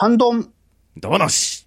[0.00, 0.52] ハンドン。
[1.00, 1.57] だ話。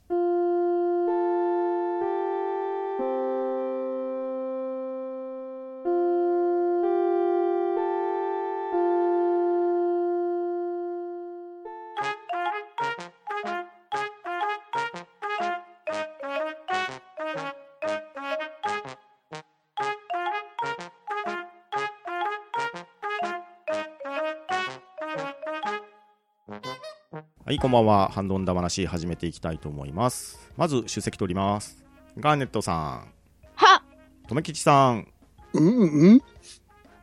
[27.52, 28.08] はい、こんばんは。
[28.08, 30.50] ハンドンダ話始めていきたいと思います。
[30.56, 31.84] まず、出席取ります。
[32.18, 33.14] ガーネットさん、
[33.56, 33.84] は
[34.30, 35.12] とめきちさん、
[35.52, 36.22] うんうん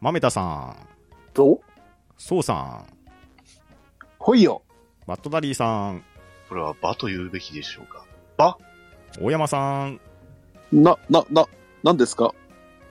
[0.00, 0.76] まめたさん、
[1.34, 1.60] と、
[2.16, 2.86] そうさん、
[4.18, 4.62] ほいよ。
[5.06, 6.02] バットダリーさん、
[6.48, 8.06] これは場と言うべきでしょうか。
[8.38, 8.56] 場
[9.20, 10.00] 大山さん、
[10.72, 11.46] な、な、な、
[11.82, 12.32] なんですか？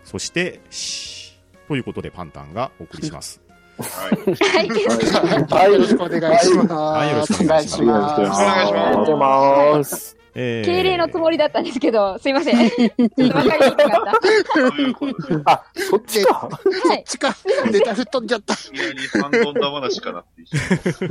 [0.03, 3.41] そして、しということでパンタンがお送りします。
[3.83, 4.67] はい。
[4.67, 6.73] はい、よろしくお願いします。
[6.73, 8.21] はいよろしくお願いしますお願いします。
[8.21, 12.69] お願いしますえー敬礼のつもりだったんですけど、すいません。
[12.69, 12.99] ちょっ
[13.31, 15.51] とわかりにくかった。
[15.51, 16.33] あ、そっちか。
[16.33, 17.03] はい。
[17.05, 17.35] ちか、
[17.71, 18.53] ネタ吹っ飛んじゃった。
[18.53, 20.45] いきなりハンドンダ話かなって。
[20.45, 21.09] 申し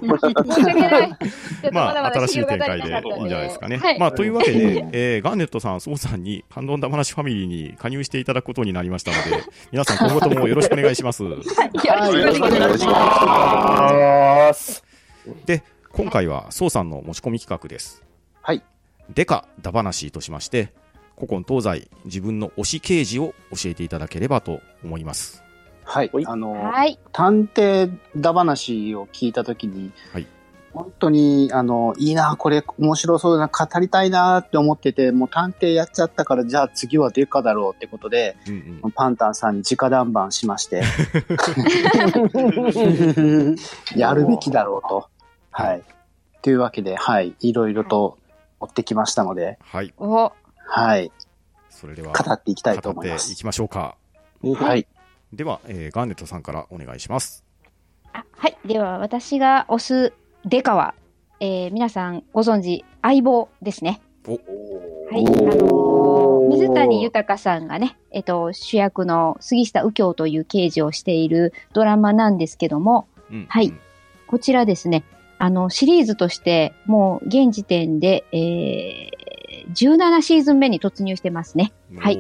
[0.65, 1.17] 訳ない。
[1.73, 3.29] まあ、新しい展開でいいん。
[3.29, 3.79] じゃないですかね。
[3.79, 3.99] はい。
[3.99, 11.25] まあ、というわけで、えーガーネットさん、ソウさんに、ハンドンダ話ファミリーに加入していただくことになりましたので、 皆さん今後ともよろしくお願いします。
[11.25, 14.55] よろしくお願いしよます。
[14.55, 14.85] ます。
[15.93, 18.06] 今回は、ソウさんの持ち込み企画です。
[19.07, 19.15] はい。
[19.15, 20.73] デカダ話としまして、
[21.17, 25.43] 古今東西、自分の推し刑事を教えていただければと思います。
[25.85, 26.11] はい。
[26.27, 26.99] あの、はい。
[27.13, 30.27] 探偵だ話を聞いたときに、はい
[30.77, 38.91] 本当に、あの、いいな、これ面白そうだな、語りたいなって思ってて、もう探偵やっちゃったから、じゃあ次はデカだろうってことで、うんうん。
[38.93, 40.83] パンタンさんに直談判しまして、
[43.97, 45.09] やるべきだろうと。
[45.51, 45.83] はい。
[46.43, 47.35] というわけで、はい。
[47.41, 48.19] いろいろと
[48.61, 49.93] 持ってきましたので、はい。
[49.99, 51.13] お、はい。
[51.71, 53.35] それでは、語っていきたいと語ってい思います。
[53.35, 53.97] きましょうか。
[54.43, 54.87] はい。
[55.33, 57.45] では、えーガーネットさんからお願いします。
[58.13, 58.57] あはい。
[58.65, 60.13] では、私が推す
[60.45, 60.95] デカは、
[61.41, 64.01] えー、皆さんご存知、相棒ですね。
[64.27, 64.39] はい。
[65.27, 73.73] あのー水谷豊さんがね、えっと、主役の杉下右京という刑事をしているドラマなんですけども、うんはい
[74.27, 75.05] こちらですね、
[75.39, 81.73] あの、シリーズとして、もう現時点で、えー、17シーズン目に突入してますね。
[81.99, 82.19] はい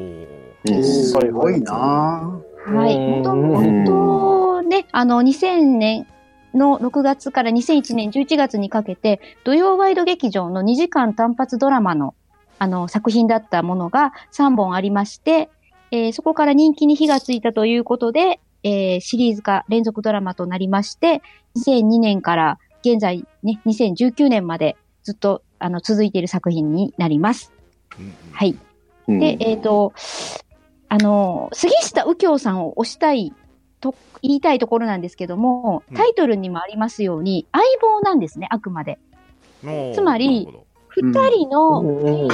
[0.82, 2.98] すごいなはい。
[2.98, 6.06] もともとね、あの、2000年
[6.54, 12.14] の6月から2001年11月にかけて、土曜ワイド劇場の2時間単発ドラマの、
[12.58, 15.48] あの、作品だったものが3本ありまして、
[15.92, 21.22] えーそこから人気に火がついたということで、えーシリーズ化連続ドラマとなりまして、
[21.56, 22.58] 2002年から
[22.92, 27.52] 現在ね、2019年までずっと、あの、続いている作品になります。
[27.98, 28.12] うんうん。
[28.32, 28.56] はい。
[29.08, 29.92] で、えっ、と、
[30.88, 33.32] あの、杉下右京さんを推したい
[33.80, 38.98] と、言いたいところなんですけどもうん、タイトルにもありますように、相棒なんですね、あくまで。
[39.94, 40.48] つまり
[40.88, 42.28] 二人の、うん。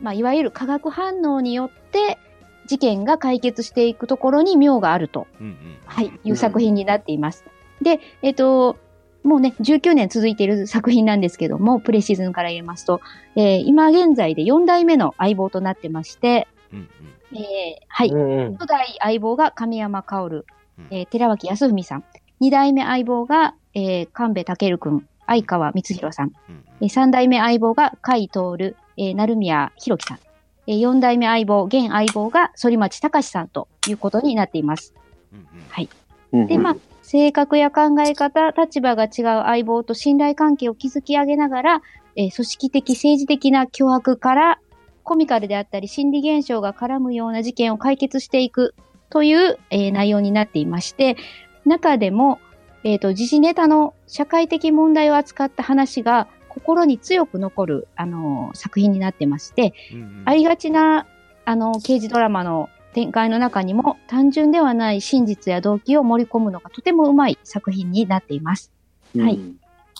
[0.00, 2.18] まあ、いわゆる化学反応によって、
[2.66, 5.78] 事件が解決していくところに妙があると、うんうん。
[5.84, 7.44] はい、いう作品になっています。
[7.82, 8.78] で、えっ、と、
[9.24, 13.00] もうね、19年続いている作品なんですけども、プレシーズンから言いますと、
[13.36, 16.88] えー今現在で4代目の相棒となってまして、うん
[17.32, 20.44] うんえーはい、うん初代相棒が亀山薫
[20.78, 22.04] うん、えー寺脇康文さん。
[22.38, 26.32] 二代目相棒が、えー神戸健くん、相川光弘さん。
[26.48, 30.18] うんえー三代目相棒が甲斐徹、えー、成宮弘樹さん。
[30.66, 34.92] えー四代目相棒、現相棒が反町隆史さんということになっています。
[35.32, 36.76] うんうんで、まあ、
[37.14, 39.10] 性格や考え方、立場が違う
[39.44, 41.82] 相棒と信頼関係を築き上げながら、
[42.16, 44.58] えー組織的、政治的な脅迫から、
[45.04, 48.74] コミカルであったり心理現象が絡むような事件を解決していく
[49.10, 51.16] という、えー内容になっていまして、
[51.64, 52.40] 中でも、
[52.82, 60.22] えっ、と、時事ネタの社会的問題を扱った話が心に強く残る、あのー作品になってまして、うんうん。
[60.24, 61.06] ありがちな、
[61.44, 68.72] あの、刑事ドラマの展開の中にも、単純ではない真実や動機を盛り込むのがとてもうまい作品になっています。
[69.18, 69.38] はい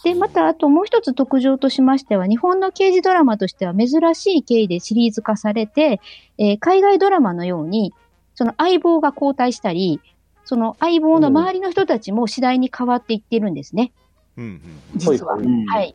[0.05, 5.99] で、また、あともう一つ特徴としましては、日本の刑事ドラマとしては珍しい経緯でシリーズ化されて、
[6.37, 7.95] えー海外ドラマのように、
[8.35, 10.03] その相棒が交代したり、
[10.45, 13.93] その相棒の周りの人たちも次第に変わっていってるんですね、
[14.37, 14.61] うんうん
[14.97, 15.37] 実は。
[15.37, 15.95] はいうんはい。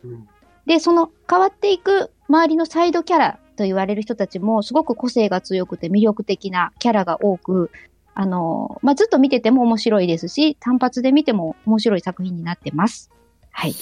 [0.65, 7.71] で、その変わっていく周りのサイドキャラと言われる人たちもすごく個性が強くて魅力的なキャラが多く、
[8.15, 13.11] あの、まあ、ずっと見てても面白いですし、単発で見ても面白い作品になってます。
[13.51, 13.75] はい。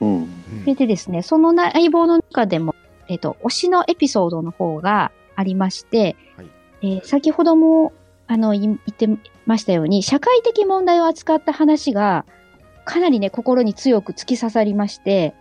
[0.00, 0.28] うん。
[0.62, 2.76] それでですね、その相棒の中でも、
[3.08, 6.46] えっ、と、推しのエピソードの方がありまして、はい
[6.82, 7.92] えー先ほども、
[8.28, 9.08] あの、い言って
[9.44, 12.24] ましたように、社会的問題を扱った話が、
[12.84, 15.34] かなりね、心に強く突き刺さりまして、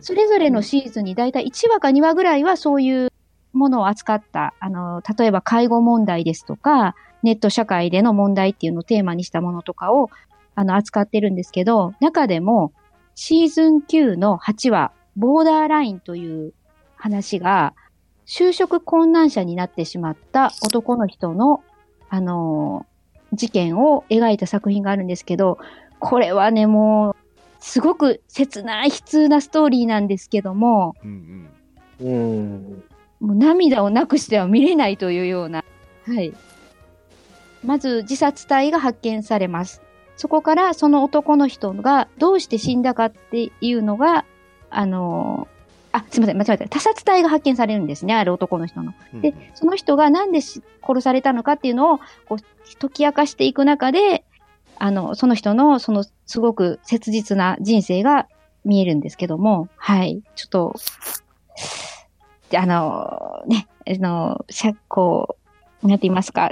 [0.00, 3.12] それぞれのシーズンにだいたい1話か2話ぐらいはそういう
[3.52, 10.10] ものを扱った、あの、例えば介護問題ですとか、ネット社会での問題っていうのをテーマにしたものとかを、
[10.54, 12.72] あの、扱ってるんですけど、中でも、
[13.14, 16.54] シーズン9の8話、ボーダーラインという
[16.96, 17.74] 話が、
[18.26, 21.62] 就職困難者になってしまった男の人の、
[22.08, 22.86] あの
[23.32, 25.58] 事件を描いた作品があるんですけど、
[25.98, 27.16] これはね、もう、
[27.62, 31.48] すごく切ない、悲痛なストーリーなんですけども、うん
[32.00, 32.84] うんうん。
[33.20, 35.64] もう涙をなくしては見れないというような。
[36.06, 36.34] はい。
[37.64, 39.80] まず自殺体が発見されます。
[40.16, 44.24] そこからその男の人がどうして死んだかっていうのが、
[44.68, 45.52] あのー
[45.92, 46.68] あ、すみません、間違えた。
[46.68, 48.94] 他殺体が発見されるんですね、ある男の人の。
[49.14, 49.20] うん。
[49.20, 52.38] で、その人がなんでし殺されたのかっていうのをこう
[52.80, 54.24] 解き明かしていく中で、
[54.78, 58.26] あの、その人のそのすごく切実な人生が
[58.64, 60.22] 見えるんですけども、はい。
[60.34, 60.74] ちょっと、
[62.56, 65.36] あの、ね、あの、しゃこ
[65.82, 66.50] う、なんて言いますか、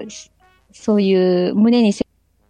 [0.72, 1.92] そういう胸に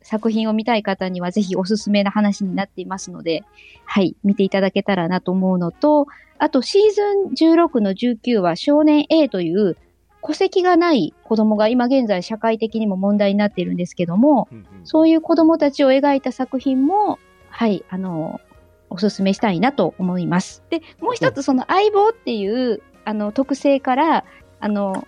[0.02, 3.44] 作品を見たい方にはぜひおすすめな話になっていますので、
[3.84, 6.06] はい、見ていただけたらなと思うのと、
[6.38, 9.76] あとシーズン16の19は少年 A という
[10.22, 17.19] 戸籍がない子供が今現在社会的にも問題になっているんですけども、うんうんそういう子供たちを描いた作品も、
[17.50, 18.40] はい、あの、
[18.88, 20.62] おすすめしたいなと思います。
[20.70, 24.25] で、もう一つその相棒っていう、あの、特性から、
[24.58, 25.06] あの、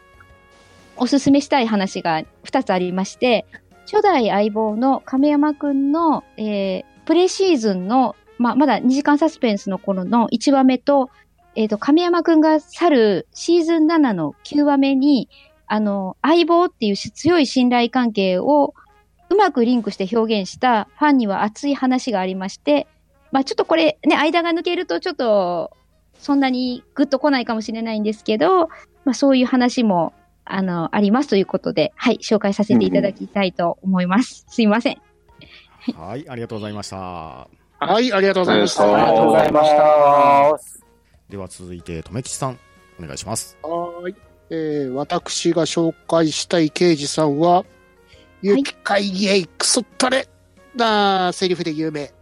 [0.96, 3.46] おすすめしたい話が二つありまして、
[3.86, 11.10] 初代相棒の亀山くんの、えー、プレシーズンの、まあ、まだ2時間サスペンスの頃の1話目と、
[11.54, 15.28] えっ、と、亀山くんが去るシーズン7の9話目に、
[15.66, 18.74] あの、相棒っていう強い信頼関係を
[19.30, 22.86] うまくリンクして表現したファンには熱い話がありまして、
[23.30, 25.70] まあちょっとこれね、間が抜けるとちょっと
[26.18, 28.68] そんなにグッと来ないかもしれないんですけど、
[29.04, 30.12] まあそういう話も
[30.44, 34.44] あの、ありますということで、はい、紹介させていただきたいと思います。
[34.48, 35.00] すいません。
[35.96, 36.96] はい、ありがとうございました。
[36.96, 37.48] は
[38.00, 38.84] い、ありがとうございました。
[38.84, 39.70] ありがとうございまし
[40.78, 40.81] た。
[41.32, 42.58] では続いて、とめきちさん、
[43.00, 43.56] お願いします。
[43.62, 44.14] はい。
[44.50, 47.64] えー、私が紹介したい刑事さんは、
[48.42, 50.28] ゆきかいイエイクソったれ
[50.76, 52.12] なセリフで有名。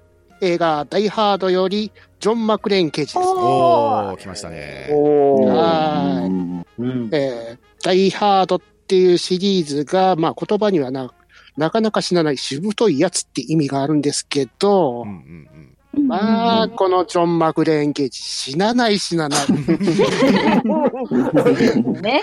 [0.40, 1.90] 映画、ダイハードより、
[2.20, 3.28] ジョン・マクレーン刑事です。
[3.28, 4.88] おー、来ましたね。
[4.92, 5.54] おー。
[5.54, 7.10] はうん。
[7.12, 11.12] えー、ダイハードっていうシリーズが、まあ言葉にはな、
[11.56, 19.40] なかなか死なないしぶといやつって意味があるんですけど、うんうんまあ、このジョン・マクレーン刑事、死なない死なない。
[22.00, 22.22] ね。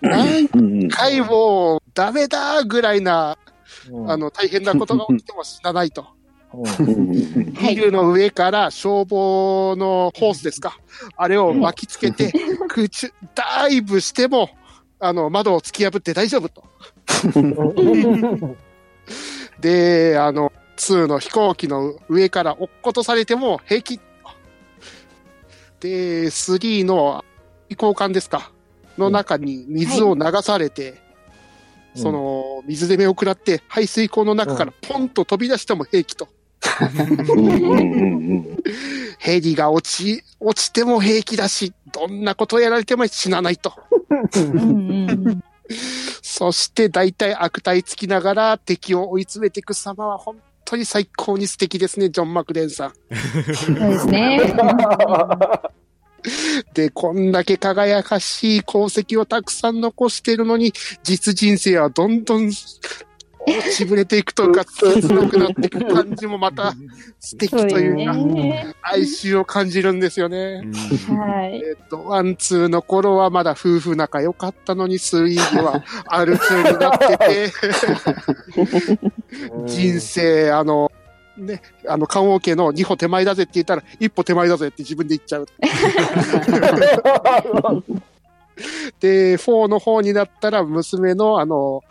[0.00, 0.56] 何う
[0.86, 3.36] ん回もダメだぐらいな、
[3.90, 4.10] うん。
[4.10, 6.06] あの、大変なことが起きても死なないと。
[7.60, 10.78] ビルの上から消防のホースですか。
[11.16, 12.32] あれを巻きつけて、
[12.68, 14.50] 空中、ダイブしても、
[14.98, 16.64] あの、窓を突き破って大丈夫と。
[19.60, 24.00] で、あの、2の飛行機の上から落っことされても平気。
[25.80, 27.24] で、3の
[27.68, 28.50] 移行艦ですか？
[28.98, 30.90] の中に水を流されて、
[31.94, 36.28] うんその、水攻めを食らって排水溝の中からポンと飛び出しても平気と。
[39.18, 43.74] ヘリが落ち、落ちても平気だし、どんなことをやられても死なないと。
[46.22, 50.36] そして大体悪態つきながら敵を追い詰めていく様は本
[50.70, 52.92] 当に最高に素敵ですね、ジョン・マクレーンさん。
[53.54, 54.40] そうですね。
[56.74, 60.72] で、こんだけ輝かしい功績をたくさん残しているのに、
[61.02, 62.52] 実人生はどんどん
[63.46, 66.74] 落ちぶれていくとか、切なくなっていく感じもまた
[67.18, 68.74] 素敵というか、ね。
[68.82, 70.62] 哀愁を感じるんですよね。
[71.08, 71.56] うんはい。
[71.56, 77.52] えっと、 One、Two の頃はまだ夫婦仲良かったのに、 Three ではアル中になってて、
[79.66, 80.92] 人生、あの、
[81.36, 85.46] ね、あの、棺桶の2歩手前だぜって言ったら、一歩手前だぜって自分で言っちゃう。
[89.00, 91.82] で、4の方になったら、娘の、あの、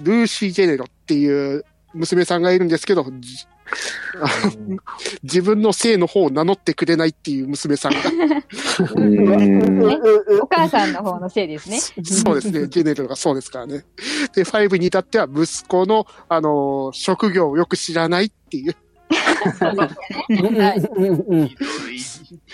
[0.00, 1.64] ルーシー・ジェネロっていう
[1.94, 3.46] 娘さんがいるんですけど、じ
[5.22, 7.98] 自分の姓の方を名乗ってくれないっていう娘さんが。
[10.42, 11.78] お母さんの方のせいですね。
[11.80, 12.66] そうですね。
[12.68, 13.84] ジェネロがそうですからね。
[14.34, 18.76] で、5に至っては息子の、あの、職業をよく知らないっていう。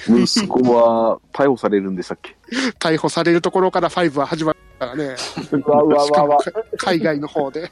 [0.08, 2.36] 息子は逮捕されるんでしたっけ？
[2.78, 5.16] 逮捕されるところから5は始まるからね。
[5.52, 6.38] う わうわうわうわ。
[6.78, 7.70] 海外の方で。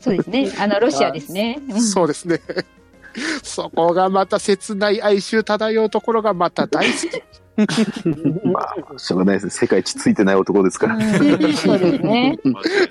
[0.00, 0.52] そうですね。
[0.58, 1.60] あの、ロシアですね。
[1.70, 2.40] うんそうですね。
[3.42, 7.22] そこがまた切ない哀愁漂うところがまた大好き。
[8.52, 9.50] まあ、しょうがないですね。
[9.50, 10.96] 世界一ついてない男ですから。
[10.96, 11.02] うん
[11.54, 12.38] そうですね。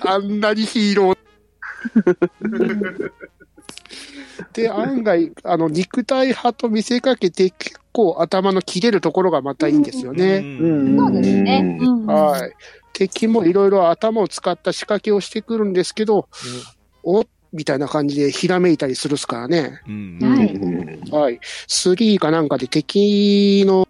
[0.00, 1.18] あんなにヒーロー。
[4.52, 10.38] で、案外、あの、肉体派と見せかけて結構頭の切れるところがまたいいんですよね。
[10.38, 11.78] うんそうですね。
[11.80, 12.52] うんはい。
[12.98, 16.28] 敵もいろいろ頭を使った仕掛けをしてくるんですけど、
[17.04, 19.80] おみたいな感じでひらめいたりするっすからね。
[19.86, 21.38] うんはいうんはい。
[21.68, 23.86] 3かなんかで敵の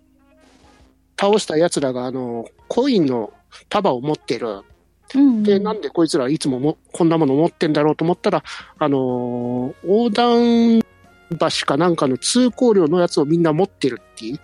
[1.18, 3.32] 倒した奴らがあの、コインの
[3.70, 4.60] 束を持ってる。
[5.14, 8.44] うんで、なんでこいつらいつももこんなもの持ってんだろうと思ったら、
[8.78, 10.80] あのー横断
[11.30, 14.40] 橋かなんかの通行料のやつをみんな持ってるっていう。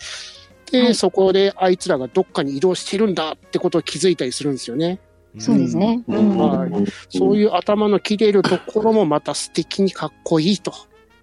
[0.70, 5.00] で、はいそこであいつらがどっかに移動してるんだってことを気づいたりするんですよね。
[5.38, 6.02] そうですね。
[6.06, 6.70] うんはい
[7.08, 10.72] そういう頭の切れるところもまた素敵にかっこいいと。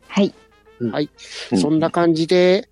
[0.08, 0.34] はい。
[0.92, 1.10] はい。
[1.52, 2.70] うんそんな感じで、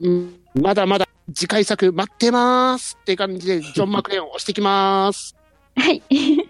[0.00, 5.36] うん、まだまだ次回作待ってますって感じで、ジョン・マクレーンを押してきます。
[5.76, 6.02] はい。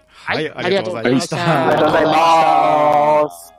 [0.07, 1.67] はい、ありがとうございました。
[1.67, 3.53] ありがとうございます。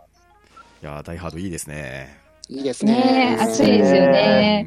[0.82, 2.18] いやー、ダイハードいいですね。
[2.48, 2.92] いいですね。
[2.92, 4.66] ねえ、熱いですよね。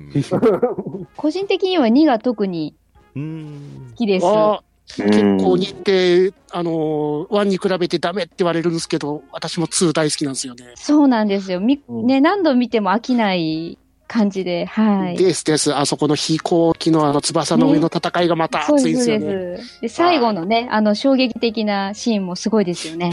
[1.18, 2.76] 個人的には2が特に
[3.16, 3.88] うん。
[3.92, 4.26] 好きです。
[4.26, 10.74] あ結結構2って、あのー、1に比べてダメって言われるんですけど、私も2大好きなんですよね。
[10.76, 11.60] そうなんですよ。
[11.60, 15.18] み、うんね、何度見ても飽きない感じで、はい。
[15.18, 15.76] ですです。
[15.76, 19.58] あそこの飛行機のあの翼の上の戦いがまたそうです、熱いんですそうよね。
[19.58, 19.82] です。
[19.82, 23.12] で、最後のね、あの、衝撃的なシーンもすごいですよね。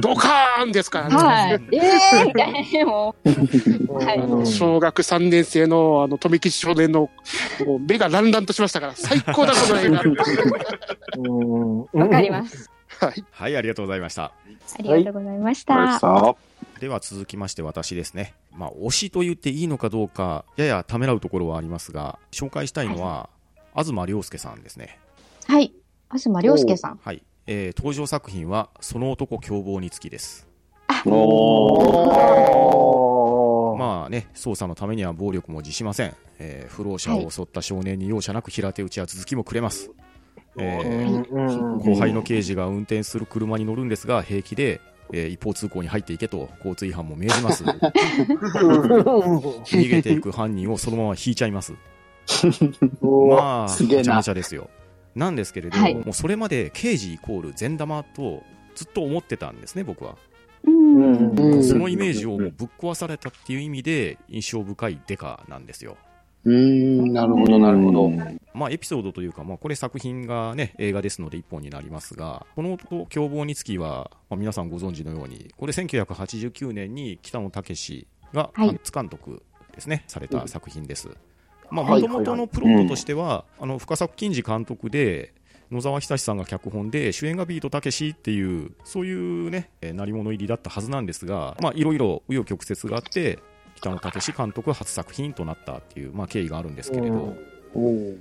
[0.00, 1.14] ドカーンですからね。
[1.14, 1.52] はい。
[1.72, 3.14] ええー、みたいな、も
[3.94, 7.10] はいうん小学3年生の、あの、富吉少年の、
[7.86, 10.02] 目がランランとしましたから、最高だ、この映画。
[11.92, 12.70] わかります。
[13.00, 13.24] はい。
[13.30, 14.24] はい、ありがとうございました。
[14.24, 15.98] ありがとうございました。
[15.98, 16.36] さあ、
[16.80, 18.34] では続きまして私ですね。
[18.52, 23.30] まあ、推しと言っていいのかどうか、ややためらうところはありますが、紹介したいのは、
[23.74, 24.98] 東亮介さんですね。
[25.46, 25.72] はい。
[26.12, 26.98] 東亮介さん。
[27.02, 27.22] はい。
[27.46, 30.46] えー登場作品は、その男凶暴につきです。
[33.78, 36.14] まあね、捜査のためには暴力も辞しません。
[36.38, 39.90] えー不老者を襲った少年に容赦なく平手打ちや続きもくれます。
[40.58, 44.80] えーうん後輩の刑事が運転する車に乗るんですが、平気で、
[45.12, 47.64] えー一方通行に入っていけと交通違反も命じます。
[49.64, 51.74] 逃げていく犯人をそのまま引いちゃいます。
[53.00, 54.70] まあ、すげえなめちゃめちゃですよ。
[55.14, 58.42] なんですけれど、はいもうそれまで刑事イコール善玉と
[58.74, 60.16] ずっと思ってたんですね、僕は。
[60.64, 60.70] そ
[61.78, 65.96] のイメージをもうぶっ壊されたっていう意味で印象深いデカなんですよ。
[66.46, 66.52] うー
[67.06, 68.08] ん、なるほど、なるほど。
[68.54, 79.42] まあ、エピソードというか、まあ、これ作品がね、映画ですので一本になりますが、この男凶暴につきは、まあ、皆さんご存知のように、これ1989年に北野武がはい初監督
[79.74, 81.10] ですね、された作品です。
[81.68, 85.34] まあ、はいもともとのプロットとしては、あの、深作金次監督で、
[85.72, 93.40] 野沢久志さんが脚本で、主演がビートたけしっていう、そういうね、えー鳴り物入りだったはずなんですが、まあ、いろいろ紆余曲折があって、
[93.76, 97.34] 北野武監督初作品となったっていう、まあ、経緯があるんですけれど、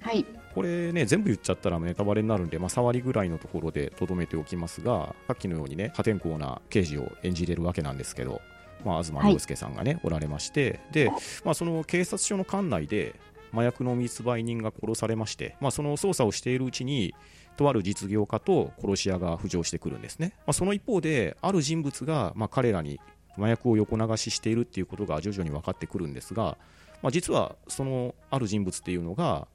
[0.02, 0.26] はい。
[0.54, 8.42] これね、全部言っちゃったらネタバレになるんで、まあ、触りぐらいのところでとどめておきますが、さっきのようにね、破天荒な刑事を演じれるわけなんですけど、
[8.86, 11.12] まあ、東亮介さんがね、おられまして、で、
[11.44, 13.16] まあ、その警察署の管内で、
[13.54, 17.14] 麻薬の密売人が殺されまして、まあ、その捜査をしているうちに、
[17.56, 20.34] とある実業家と殺し屋が浮上してくるんですね。
[20.40, 23.00] まあ、その一方で、ある人物が、まあ、彼らに
[23.38, 26.58] 麻薬を横流ししているっていうことが徐々に分かってくるんですが、
[27.02, 29.48] まあ、実はそのある人物っていうのが、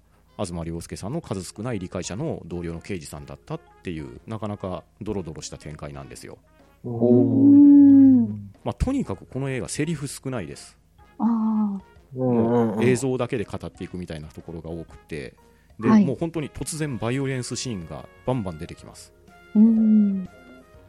[0.47, 6.39] 東亮介さんの数少ない理解者の同僚の刑事さんだったっていうなかなかドロドロした展開なんですよ、
[6.85, 8.51] うん。
[8.65, 10.79] まあ、とにかくこの映画セリフ少ないです
[11.19, 12.17] ああ。
[12.17, 15.35] もう映像だけで語っていくみたいなところが多くて
[15.79, 19.13] で、はいもう本当に突然バイオレンスシーンがバンバン出てきます
[19.55, 20.29] うん。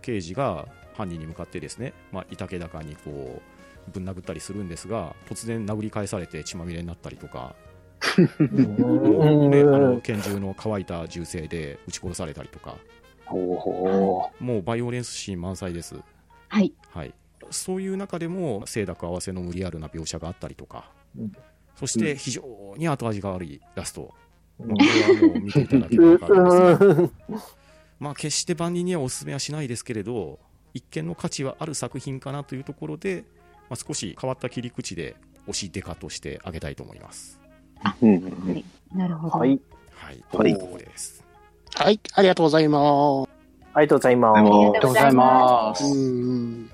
[0.01, 3.41] 刑事が犯人に向かってですね、まあ、いたけ高にこ
[3.87, 7.55] うぶん殴ったりするんですが突然殴り返されて血まみれになったりとか
[8.51, 12.77] もうね、あの拳銃の乾いた銃声で撃ち殺されたりとか
[14.39, 15.95] もうバイオレンスシーン満載です。
[16.49, 16.73] はい。
[16.89, 17.13] はい。
[17.49, 21.31] そういう中でも、清濁合わせの無理あるな描写があったりとかうん、
[21.75, 22.43] そして非常
[22.77, 24.01] に後味が悪いラスト。
[24.01, 24.13] こ
[24.59, 27.39] れはもう見ていただければ分かるんですが、
[27.99, 30.39] まあ決して万人にはお勧めはしないですけれど、
[30.73, 33.23] 一見の価値はある作品かなというところで、
[33.69, 35.15] まあ、少し変わった切り口で
[35.47, 37.39] 推しデカとしてあげたいと思います。
[38.01, 39.39] うんうんなるほど。
[39.39, 39.59] はい。
[39.95, 41.23] はい、はいです。
[41.75, 43.29] はい、ありがとうございます。
[43.73, 44.39] ありがとうございます。
[44.39, 45.85] ありがとうございます。
[45.85, 46.67] うん。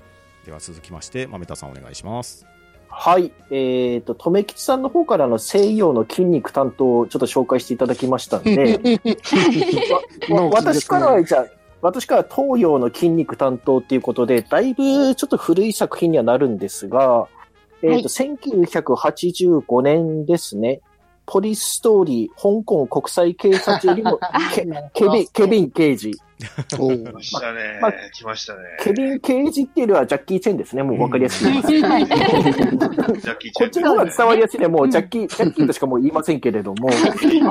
[0.44, 2.46] では続きまして、豆田さんお願いします。
[2.88, 3.32] はい。
[3.50, 8.80] えっ、と、とめきちさんの方からの西洋の筋肉担当をちょっと紹介していただきましたんで、
[10.30, 11.46] わわ私からは、じゃあ、
[11.80, 17.28] 私からは東洋の筋肉担当っていうことで、だいぶちょっと古い作品にはなるんですが、
[17.82, 20.80] えっ、と、1985年ですね。
[21.26, 24.18] ポリストーリー、香港国際警察よりも、
[24.54, 26.12] ケケビン、ケビン刑事。
[26.78, 27.92] お来ましたねまあ。
[28.12, 28.60] 来ましたね。
[28.80, 30.82] ケビン刑事っていうのはジャッキー・チェンですね。
[30.82, 31.52] もうわかりやすい。
[31.52, 33.52] ジャッキーチェン。
[33.52, 34.68] こっちの方が伝わりやすいね。
[34.68, 36.90] もうジャッキー、ジャッキーとしかもう言いませんけれども。
[36.90, 37.50] 英雄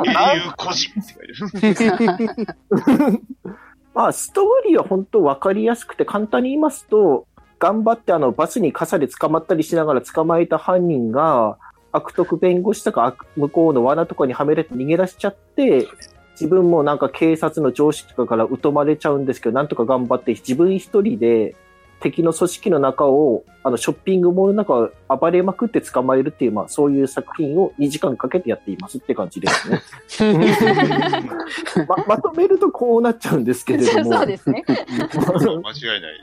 [0.58, 3.22] 個人って書いてる。
[3.98, 7.26] まあ、ストーリーは本当分かりやすくて簡単に言いますと、
[7.58, 11.58] 頑張ってあのバスに傘で捕まったりしながら捕まえた犯人が、
[11.92, 15.88] 悪徳弁護士とか向こうの罠とかにはめられて逃げ出しちゃって、
[16.34, 21.56] 自分もなんか警察の常識とかから疎まれちゃうんですけど、なんとか頑張って自分一人で
[22.00, 29.82] 敵の組織の中を、あのショッピングモールの中を暴れまくって捕まえるっていう、まあそういう作品を2時間かけてやっていますって感じですね。
[31.88, 34.14] ままとめるとこうなっちゃうんですけれども。
[34.18, 34.64] そうですね。
[34.68, 36.18] 間違いない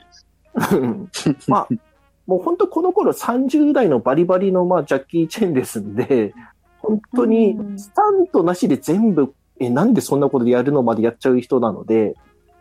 [0.63, 1.51] です。
[1.51, 1.67] まあ、
[2.25, 6.33] もう本当この頃30代のバリバリのまあジャッキー・チェンですんで、
[6.79, 12.15] 本当にうんスタントなしで全部、え、なんでそんなことでやるのまでやっちゃう人なので、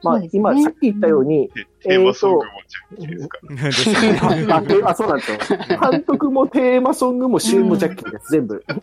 [0.05, 4.29] まあね今さっき言ったように、テテーマソングもジャッキーですか？
[4.29, 4.61] ら。
[4.61, 5.59] ねあそうなんですよ。
[5.91, 8.65] 監督もテーマソングも主演もジャッキーです、全部。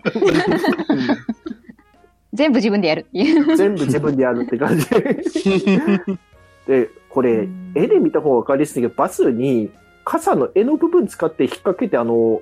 [2.33, 3.55] 全部自分でやるっていう。
[3.57, 4.85] 全部自分でやるって感じ。
[6.67, 9.69] で、これ、絵で見た方がわかりやすいけど、バスに
[10.05, 12.41] 傘の絵の部分使って引っ掛けて、あの、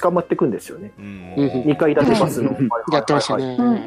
[0.00, 0.92] 捕まってくんですよね。
[0.98, 1.34] うん。
[1.36, 1.48] うん。
[1.64, 2.56] 2階建てバスの。
[2.92, 3.36] やってました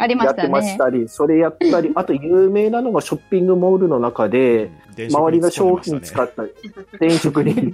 [0.07, 0.49] りまやってしたね。
[0.49, 6.51] ましたり、それやったり、あと有名なのがショッピングモールの中で、周りの商品使ったり、
[6.99, 7.73] 電飾に。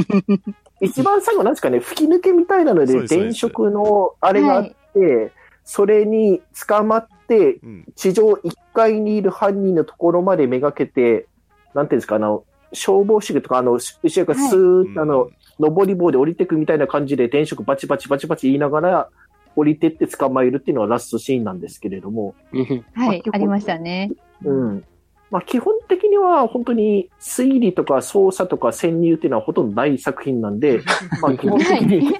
[0.80, 5.32] 一番最後なんですかね、吹き抜けみたいなので、電飾のあれがあって、
[5.64, 7.84] それに捕まって、うん。
[7.96, 11.26] 地上1階にいる犯人のところまでめがけて、
[11.74, 19.08] なんていうんですか、あの、消防士とか、あの、後ろからスーッとあの、上り棒で降りてくみたいな感じで、電飾バチバチバチバチ言いながら、
[19.56, 24.12] 降りてって捕まえるっていうのがラストシーンなんですけれども、うんはい、ありましたね。
[24.44, 24.84] うん。
[25.30, 30.80] まあ、基本的には本当に推理とか捜査とか潜入っていうのはほとんどない作品なんで、
[31.20, 32.14] まあ、基本的に、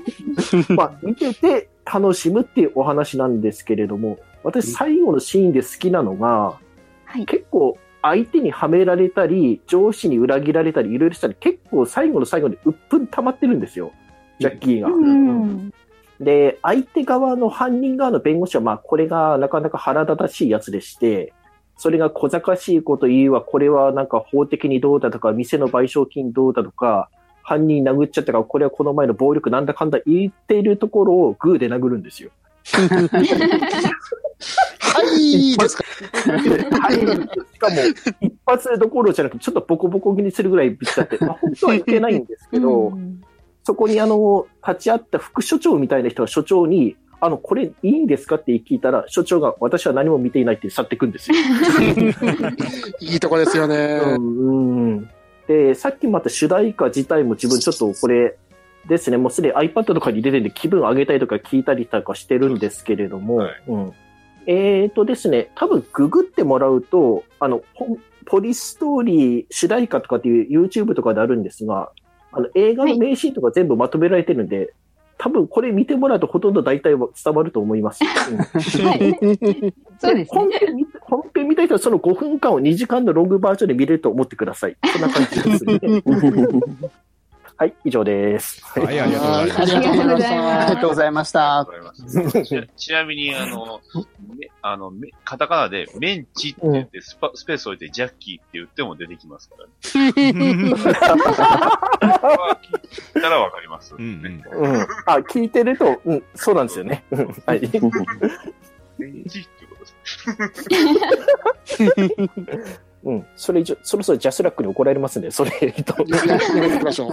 [0.76, 6.58] まあ、見てて楽しむっていうお話なんですけれども、私最後のシーンで好きなのが、
[7.04, 7.24] はい。
[7.24, 13.92] 結構相手にはめられたり、上司に裏切られたり、いろいろしたり、結構最後の最後に鬱憤溜まってるんですよ。
[14.38, 14.88] ジャッキーが。
[14.88, 15.72] うん。
[16.20, 21.32] で、相手側の犯人側の弁護士は、まあ、これがなかなか腹立たしいやつでして、
[21.76, 27.08] それが小賢しいこと言うわ、これはなんか法的にどうだとか、店の賠償金どうだとか、
[27.42, 32.30] 犯人殴っちゃったから、これはこの前の暴力なんだかんだ言ってるところをグーで殴るんですよ。
[34.80, 35.84] はい、ですか？
[36.80, 36.96] はい。
[36.96, 37.06] し
[37.58, 37.76] かも、
[38.20, 43.22] 一発どころじゃなくて、ちょっとボコボコ気にするぐらいビッチャって、ま あ、本当はいけないんですけど、うん
[43.64, 51.36] そこにあの、立ち会った副所長みたいな人が所長に、あの、これいいんですかって聞いたら、所長が私は何も見ていないって去っていくんですよ。
[53.00, 54.00] いいとこですよね。
[54.02, 55.10] うんうん
[55.46, 58.38] で、さっきもあった主題歌自体も自分ちょっとこれ
[58.88, 63.92] ですね、もうすでに iPad とかに出てて気分上げたりとか聞いたりとかしてるんですけれども、はいうん、
[64.46, 67.62] えーとですね、多分ググってもらうと、あの、
[68.24, 71.92] ポリストーリー主題歌とかっていう YouTube とかであるんですが、
[72.32, 74.74] あの映画の名シーンとか全部まとめられてるんで、
[75.18, 78.00] 多分これ見てもらうとほとんど大体は伝わると思います。
[78.30, 79.18] うんはい。
[79.98, 80.40] そうですね。
[80.40, 84.76] 本編見本編見たい人はその5分間を2時間のロングバージョンで見れると思ってください。
[84.86, 85.80] そんな感じですね。
[87.60, 88.62] はい、以上です。
[88.64, 89.60] はい、ありがとうございます。
[89.60, 91.58] ありがとうございましあありがとうございました。
[91.58, 93.80] ありがとうございますちなちなみに、あの、
[94.36, 99.72] めあの、めカタカナでメンチって言ってスパ、スペース置いてジャッキーって言っても出てきますからね。
[99.82, 100.78] 聞
[103.18, 103.92] いたらわかります。
[103.96, 104.80] うんうんうん。
[105.06, 107.02] あ、聞いてると、うん、そうなんですよね。
[107.10, 107.60] うんはい。
[108.98, 110.54] メンチってことで
[111.74, 112.78] す。
[113.04, 113.26] うん。
[113.36, 115.94] それ以上、そろそろジャスラックに怒られますんで、それ、えっと。
[116.06, 117.10] ややめていきましょう。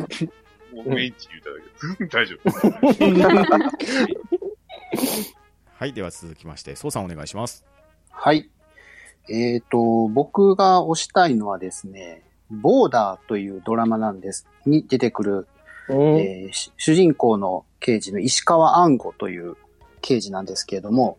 [0.76, 2.08] もうメンチ言うただけです。
[2.12, 2.50] 大丈夫。
[5.78, 7.66] はい、では続きまして、そうさんお願いします。
[8.10, 8.50] はい。
[9.30, 14.48] えっ、と、僕が推したいのはですね、ボーダーというドラマなんです。
[14.66, 15.48] に出てくる、
[15.88, 19.56] うんえーし主人公の刑事の石川安吾という
[20.02, 21.18] 刑事なんですけれども、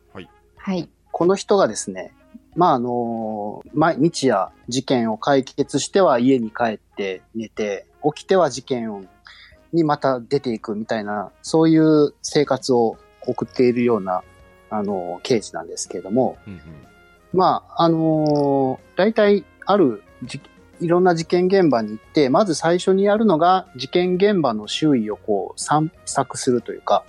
[0.57, 0.89] はい。
[1.13, 2.13] この人がですね、
[2.57, 9.09] まあ、あの毎日や事件を解決しては家に帰って寝て、起きては事件
[9.73, 14.23] にまた出ていくみたいな、そういう生活を送っているような、
[14.71, 16.61] あの刑事なんですけれども、うんうん
[17.33, 20.03] まあ、あのー大体ある、
[20.81, 27.05] いろんな事件現場に行って、まず最初にやるのが、事件現場の周囲をこう散策するというか、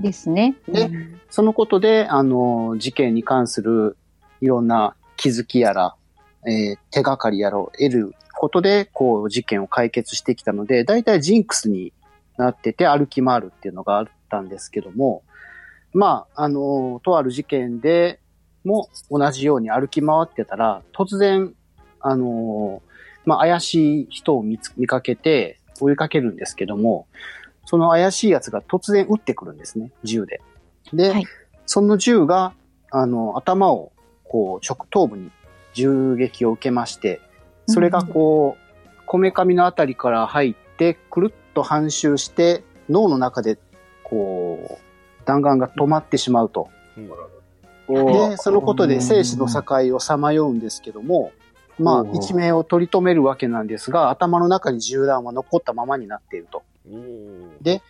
[0.00, 0.56] ですね。
[0.68, 3.96] でうんそのことで、あのー事件に関する
[4.42, 5.96] いろんな気づきやら、
[6.46, 11.94] えー手がかりやらを得ることで、こう、事件を解決してきたので、大体ジンクスに
[12.36, 15.22] なってて歩き回るっていうのがあったんですけども、
[15.94, 18.20] まあ、あのーとある事件で
[18.62, 21.54] も同じように歩き回ってたら、突然、
[22.00, 22.92] あのー
[23.24, 27.06] まあ、怪しい人を見つ見かけて追いかけるんですけども、
[27.64, 30.40] その怪しい奴が突然撃ってくるんですね、銃で。
[30.92, 31.24] で、はい。
[31.66, 32.52] その銃が、
[32.90, 33.92] あの、頭を、
[34.24, 35.30] こう、直頭部に
[35.74, 37.20] 銃撃を受けまして、
[37.66, 43.58] それがこう、こめかみのあたりから入って、くるっと反周して、脳の中で、
[44.02, 46.68] こう、弾丸が止まってしまうと。
[47.88, 51.32] で、そのことで生死の境をさまようんですけども、
[51.78, 56.62] まあ一命を取り留めるわけなんですが、頭の中に銃弾は残ったままになっていると。
[57.60, 57.82] で。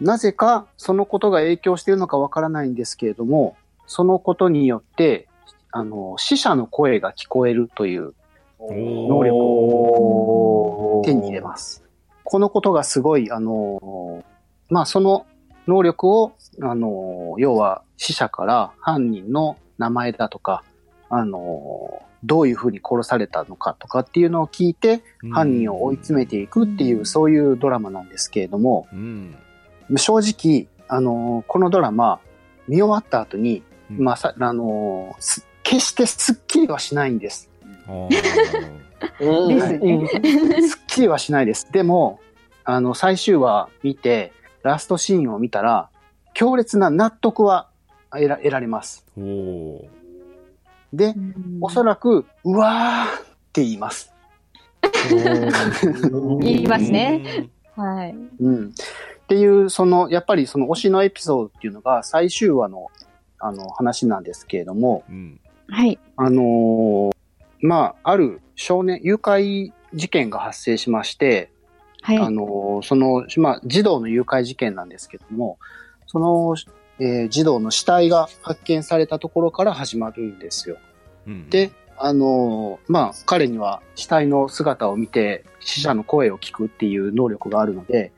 [0.00, 5.28] なぜかそのことが影響しているのかわからないんですけれども、そのことによって、
[5.70, 8.14] あの、死者の声が聞こえるという
[8.58, 11.84] 能力を手に入れます。
[12.24, 14.24] このことがすごい、あの、
[14.68, 15.26] まあ、その
[15.66, 20.64] 能力を、あの、要は死者から犯人の名前だとか、
[21.08, 29.34] あの、どういうふうに殺されたのかとかっていうのを聞いて、犯人を追い詰めていくっていう、そういうドラマなんですけれども、うん。
[29.96, 32.20] 正直、あのーこのドラマ、
[32.68, 37.50] 見終わった後に、うんまあ、さ、あのーす決してスッキリはしないんです。
[39.60, 40.08] すね。
[40.68, 41.70] スッキリはしないです。
[41.72, 42.20] でも、
[42.64, 44.32] あの、最終話見て、
[44.62, 45.88] ラストシーンを見たら、
[46.34, 47.68] 強烈な納得は
[48.10, 49.04] 得ら得られます。
[49.16, 50.01] おー
[50.92, 51.14] で、
[51.60, 54.12] おそらく、うわーって言います。
[56.40, 57.48] 言いますね。
[57.76, 58.14] はい。
[58.40, 58.66] うん。
[58.66, 58.70] っ
[59.28, 62.88] ていう、その、やっぱりその推しのエピソードっていうのが最終話の、
[63.38, 65.40] あの、話なんですけれども、うん。
[65.68, 65.98] はい。
[66.16, 67.12] あのー
[67.60, 71.50] まあ、ある少年、誘拐事件が発生しまして、
[72.02, 72.18] はい。
[72.18, 75.58] あのーその、まあ、児童の誘拐事件なんですけども、
[76.06, 76.54] その、
[76.98, 80.76] えー児童の死体が発見されたところから始まるんですよ。
[81.26, 88.12] うん、で、あのーまあ、彼には死体の姿を見て死者の声を聞くっていう能力があるので、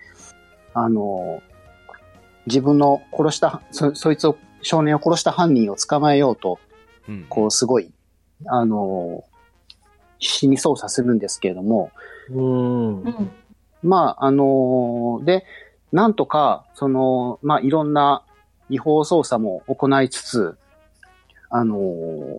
[0.73, 1.55] あのー
[2.47, 6.59] 自分の殺した、そ、そいつを、少年を殺した犯人を捕まえようと、
[7.09, 7.91] うん、こう、すごい、
[8.47, 9.35] あのー
[10.19, 11.91] 必死に捜査するんですけれども、
[12.31, 13.03] うん。
[13.03, 13.31] うん。
[13.83, 15.45] まあ、あのーで、
[15.93, 18.24] なんとか、その、まあ、いろんな
[18.71, 20.57] 違法捜査も行いつつ、
[21.51, 22.39] あのー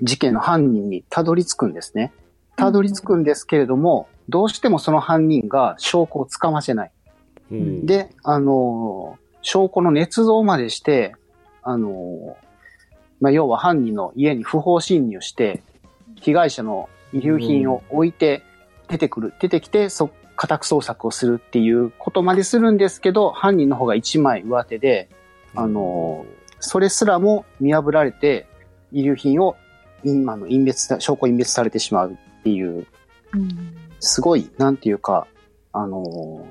[0.00, 2.14] 事件の犯人にたどり着くんですね。
[2.56, 6.90] たどり着くんですけれども、どうしてもその犯人が証拠をつかませない。
[7.50, 11.14] おー、で、あのー証拠の捏造までして、
[11.62, 12.34] あのー
[13.20, 15.62] まあ、要は犯人の家に不法侵入して、
[16.20, 18.42] 被害者の遺留品を置いて
[18.88, 25.08] 出てくる、出てきて、そ、家宅捜索をするっていうことまでするんですけど、犯人の方が一枚上手で、
[25.54, 28.46] あのーそれすらも見破られて、
[28.92, 29.56] 遺留品を、
[30.04, 32.86] 今の隠滅さ、証拠隠滅されてしまうっていう、
[33.34, 33.76] うん。
[33.98, 35.26] すごい、なんていうか、
[35.72, 36.44] あのー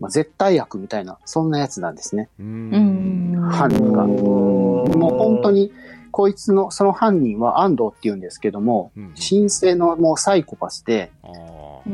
[0.00, 2.30] まあ、絶対悪みたいな、そんなやつなんですね。
[2.38, 4.06] 犯人が。
[4.06, 5.70] もう本当に、
[6.10, 9.14] こいつの、その犯人は安藤って言うんですけども、うん。
[9.14, 11.12] 神聖のもうサイコパスで、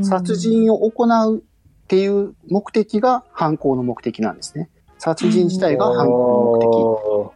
[0.03, 4.71] 殺人を行うっていう目的が犯行の目的なんですね。
[4.99, 7.33] 殺人自体が犯行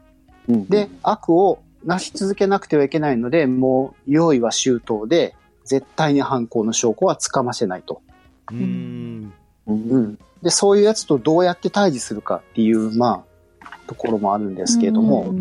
[0.48, 0.68] の目的。
[0.68, 8.02] で、悪をなし続けなくてはいけないので、もう用意は周到で、絶対に犯行の証拠はつかませないと。
[8.50, 9.32] ーうん。
[9.66, 10.18] うん。
[10.42, 13.24] で、そういうやつとどうやって対峙するかっていう、ま
[13.60, 15.32] あ、ところもあるんですけれども。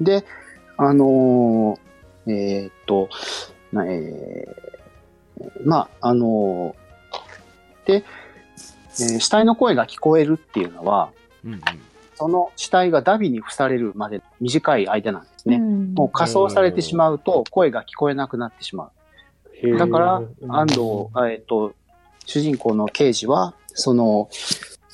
[0.00, 0.24] で、
[0.76, 3.08] あのーえーっと、
[3.72, 4.66] なえー
[5.64, 6.86] まあ、あのー
[7.86, 8.04] で、
[9.00, 11.10] えー死体の声が聞こえるっていうのは、
[11.44, 11.60] うんうん。
[12.14, 15.56] その死体がダビに付されるまで短い間なんですね。
[15.56, 18.90] うんもう仮装されてしまうと声が聞こえなくなってしまう。
[19.78, 20.80] だから、安藤、
[21.14, 21.74] あえっと、
[22.26, 24.28] 主人公の刑事は、その、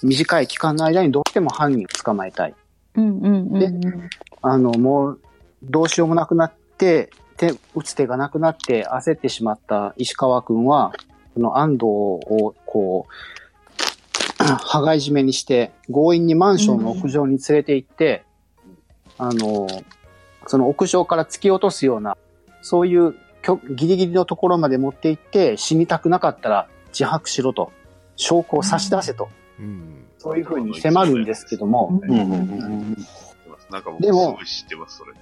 [0.03, 2.55] 短い期間の間にどうしても犯人を捕まえたい。
[2.95, 4.11] うんうんうんうん。
[4.43, 5.21] あの、もう、
[5.63, 10.93] どうしようもなくなって、手、打つ手がなくなって焦ってしまった石川くんは、
[11.35, 13.13] その安藤を、こう、
[14.65, 18.25] 羽交い締めにして、強引にマンションの屋上に連れて行って、
[19.19, 19.67] あの、
[20.47, 22.17] その屋上から突き落とすような、
[22.63, 23.15] そういう
[23.75, 27.73] ギリギリのところまで持って行って、死にたくなかったら自白しろと、
[28.17, 29.29] 証拠を差し出せと、
[29.59, 30.05] うん。
[30.19, 32.97] そういうふうに迫るんですけども、うんうんうん
[33.71, 35.13] なんか僕、ですもごい知ってます、それ。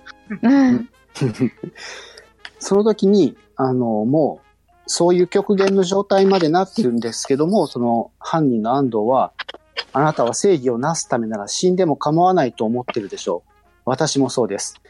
[0.43, 0.91] うん
[2.59, 4.47] その時に、あの、もう、
[4.93, 9.33] そういう極限の状態までなってるんですけども、その犯人の安藤は、
[9.93, 13.51] あなたは正義をなすためなら死んでも構わないと思ってるでしょう。
[13.85, 14.81] 私もそうです。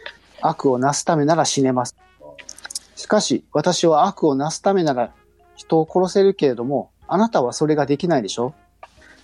[0.40, 1.96] 悪をなすためなら死ねます。
[2.96, 5.12] しかし、私は悪をなすためなら
[5.54, 8.54] 人を殺せるけれども、あなたはそれができないでしょ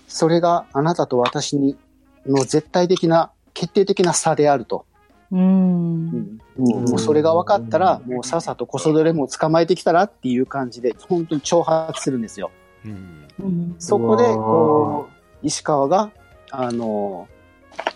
[0.09, 1.79] それがあなたと私に
[2.27, 4.85] の絶対的な、決定的な差であると。
[5.33, 6.39] うん。
[6.57, 12.51] もうそれが分かったら、もうさっさとこそどれも捕まえてきたらっていう感じで、本当に挑発するんですよ。
[13.79, 15.09] そこで、こ
[15.43, 16.11] う、石川が、
[16.51, 17.29] あの、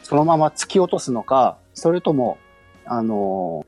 [0.02, 2.38] そのまま突き落とすのか、それとも、
[2.84, 3.64] あの、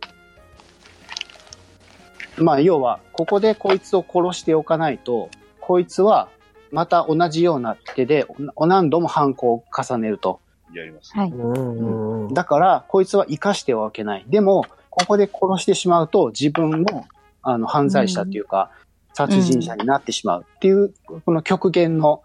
[2.37, 6.29] まあ、要は、ここでこいつを殺しておかないと、こいつは、
[6.71, 10.41] また同じような手で、お何度も犯行を重ねると。
[10.75, 11.13] やります。
[11.17, 12.35] はい。
[12.35, 14.25] だから、こいつは生かしてはおけない。
[14.29, 17.07] でも、ここで殺してしまうと、自分も、
[17.43, 18.71] あの、犯罪者っていうか、
[19.15, 22.23] 殺人者になってしまうっていう、この極限の、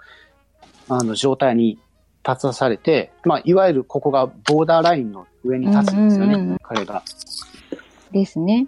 [0.90, 1.80] あの、状態に
[2.28, 7.04] 立たされて、まあ、いわゆるここがボーダーラインの上に立つんですよね、うんうんうん彼が。
[8.12, 8.68] ですね。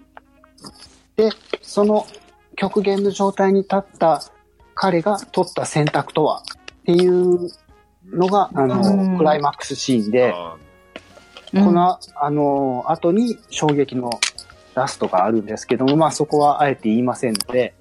[1.60, 2.06] その
[2.56, 4.22] 極限の状態に立った
[4.74, 6.42] 彼が取った選択とは？
[6.42, 7.50] っていう
[8.06, 10.32] のが、あの、うんクライマックスシーンで、
[11.52, 14.10] この、あの、後に衝撃の
[14.74, 17.74] ラストがあるんですけども、まあそこはあえて言いませんので。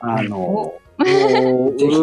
[0.00, 1.96] あの、ぜひ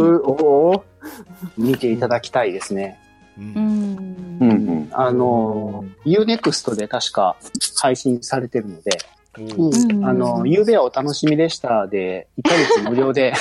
[1.58, 3.00] 見ていただきたいですね。
[3.38, 3.42] う。
[3.42, 4.38] うんん。
[4.40, 4.90] うんうん。
[4.92, 7.36] あの、Unext で確か
[7.82, 8.92] 配信されてるので、
[9.38, 10.06] うん。
[10.06, 13.34] あの、ゆうべはお楽しみでしたで、1ヶ月無料で。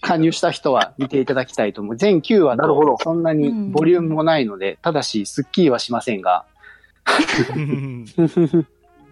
[0.00, 1.96] 加入した人は見ていただきたいと思う。
[1.96, 3.22] 全9話なるほどとそん。
[3.22, 6.20] なにボリュームもないので、ただし、スッキリはしません。
[6.22, 6.44] が、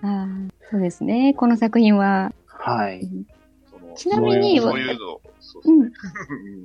[0.02, 1.34] あーそうですね。
[1.34, 2.32] この作品は。
[2.46, 3.08] はい。
[3.96, 5.19] ちなみにそういうの、
[5.50, 5.80] そううん。
[5.82, 5.90] うん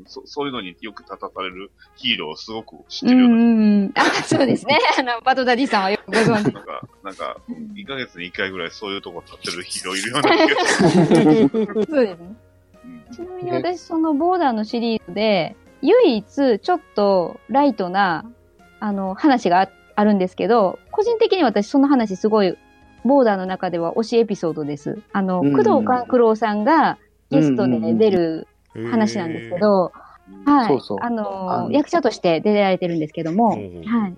[0.05, 3.35] そそういうのによく立たされるヒーローをすごく知っうんてるような。
[3.35, 3.91] うん。
[3.95, 4.77] あ、そうですね。
[4.97, 6.27] あの、バトダディさんはよくご存知。
[6.27, 7.37] なんか、なんか、
[7.75, 10.83] 1ヶ月に1回ぐらいそういうとこ立ってるヒーローいるような気がす
[11.77, 11.85] る。
[11.89, 12.35] そうですね。
[12.85, 18.25] うんちなみに私、そのボーダーのシリーズで、唯一ちょっとライトな、
[18.79, 22.57] あの、話がああるんですけど、個人的に私その話すごい、
[23.05, 24.99] ボーダーの中では推しエピソードです。
[25.13, 26.97] あの、うん工藤官九郎さんが
[27.29, 28.47] ゲストで出る
[28.89, 29.91] 話なんですけど、
[30.45, 30.67] はい。
[30.67, 34.15] そうそうあの役者として出られてるんですけども、はい。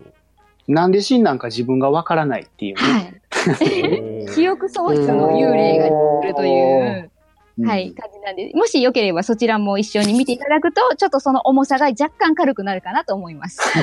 [0.68, 2.82] なんで死んなんか自分がわからないっていうね。
[2.82, 4.28] はい。
[4.36, 7.18] 記憶喪失の幽霊が来るという、うん
[7.66, 13.60] はい、感じなんで、もしよければそちらも一緒に見ていただくと、ちょっとその重さが若干軽くなるかなと思います。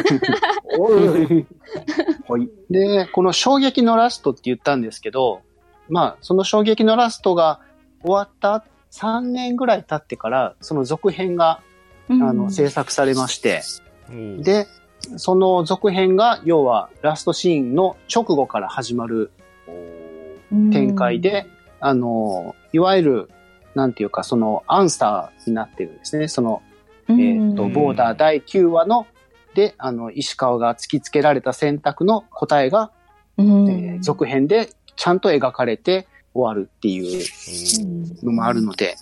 [0.79, 2.49] はい。
[2.71, 5.41] で、この衝撃のラストって言ったんですけど、
[5.89, 7.59] まあ、その衝撃のラストが
[8.03, 11.61] 終わった3年ぐらい経ってから、その続編が、
[12.09, 13.63] あの、制作されまして、
[14.09, 14.69] おーで、
[15.17, 19.33] その続編が、要は、ラストシーンの直後から始まる
[20.73, 21.47] 展開で、
[21.81, 23.31] あの、いわゆる、
[23.75, 26.29] なんていうか、その、アンサーになってるんですね。
[26.29, 26.63] その、
[27.09, 29.09] うん、えっ、と、うんボーダー第9話の、
[29.55, 32.93] で、あの、石川が突きつけられた選択の答えが、
[33.39, 38.97] うん、えー続編でちゃんと描かれて終わるっていうのもあるので、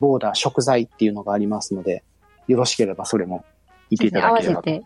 [0.00, 2.04] ボーダー食材っていうのがありますので、
[2.46, 3.44] よろしければそれも
[3.90, 4.62] 見ていただければと。
[4.62, 4.84] て。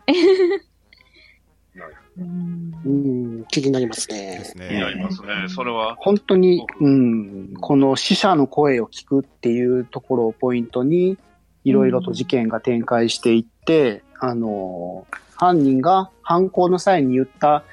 [2.17, 4.53] うんうん、気になりますでねす。
[4.53, 5.03] 気になりね。
[5.03, 5.27] ますね。
[5.47, 11.17] それは、本当に、うん、この死者の声を聞くっていうところをポイントに、
[11.63, 17.63] いろいろと事件が展開していって、あの、犯人が犯行の際に言った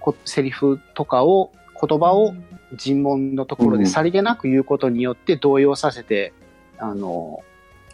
[0.00, 2.34] こセリフとかを、言葉を
[2.74, 6.32] 尋問のところでさりげなく言うことによって動揺させて、
[6.78, 7.42] あの、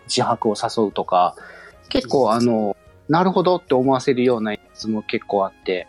[0.07, 1.37] 自白を誘うとか、
[1.89, 2.77] 結構あの、
[3.09, 5.87] なるほどって思わせるようなやつも結構あって、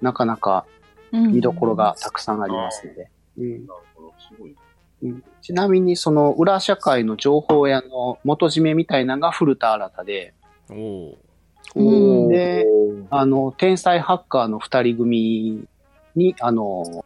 [0.00, 0.64] なかなか
[1.12, 3.10] 見どころがたくさんありますので。
[3.38, 3.66] うん。
[3.66, 4.56] なるほど、すごい。
[5.02, 5.24] うん。
[5.40, 10.34] ちなみに、その裏社会の情報屋の元締めみたいなのが古田新太で、
[10.70, 11.18] おお
[11.76, 12.28] うん。
[12.28, 12.66] で
[13.10, 15.64] あの、天才ハッカーの二人組
[16.14, 17.04] に、あの、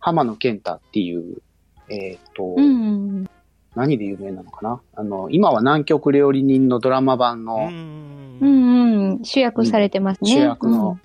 [0.00, 1.42] 浜野健太っていう、
[1.88, 3.28] えっ、と、うん。
[3.76, 4.80] 何で有名なのかな？
[4.94, 9.10] あの、今は南極料理人のドラマ版うのんうん。
[9.10, 9.24] うん。
[9.24, 10.30] 主役されてますね。
[10.32, 11.00] 主役の、うん。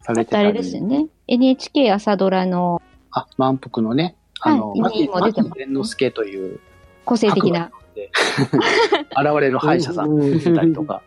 [0.00, 0.48] されてたり。
[0.48, 1.06] あれですよね。
[1.28, 2.82] NHK 朝ドラの。
[3.10, 5.60] あ、満腹のね、あの、はいも出てます。
[5.60, 6.60] 之助という、
[7.04, 7.70] 個性的な。
[7.94, 8.10] で。
[9.12, 11.02] 現れる歯医者さんうん出たりとか、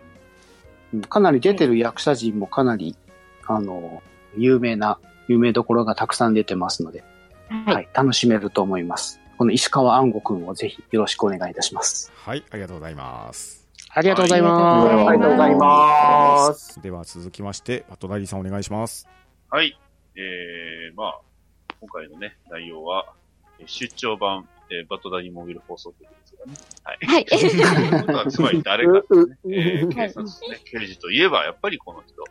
[0.93, 1.01] うん。
[1.01, 2.95] かなり出てる役者陣もかなり、
[3.47, 4.01] あの、
[4.37, 7.03] 有名な、有名どころがたくさん出てますので、
[7.51, 7.75] はい。
[7.75, 9.19] はい、楽しめると思います。
[9.37, 12.11] この石川安吾くんをぜひよろしくお願いいたします。
[12.15, 13.67] はい、ありがとうございます。
[13.93, 15.11] ありがとうございあます。
[15.13, 16.81] りがとうございます。
[16.81, 19.07] では続きまして、バトダディさんお願いします。
[19.49, 19.77] はい。
[20.15, 21.19] えー、まあ、
[21.81, 23.05] 今回のね、内容は、
[23.59, 26.53] えー出張版、えーバトダニモビル放送局ですがね。
[26.83, 27.25] はい。
[27.25, 28.31] はい。
[28.31, 32.23] つまり誰かですね、 うんえーうん警察ね、刑事といえば、やっぱりこの人。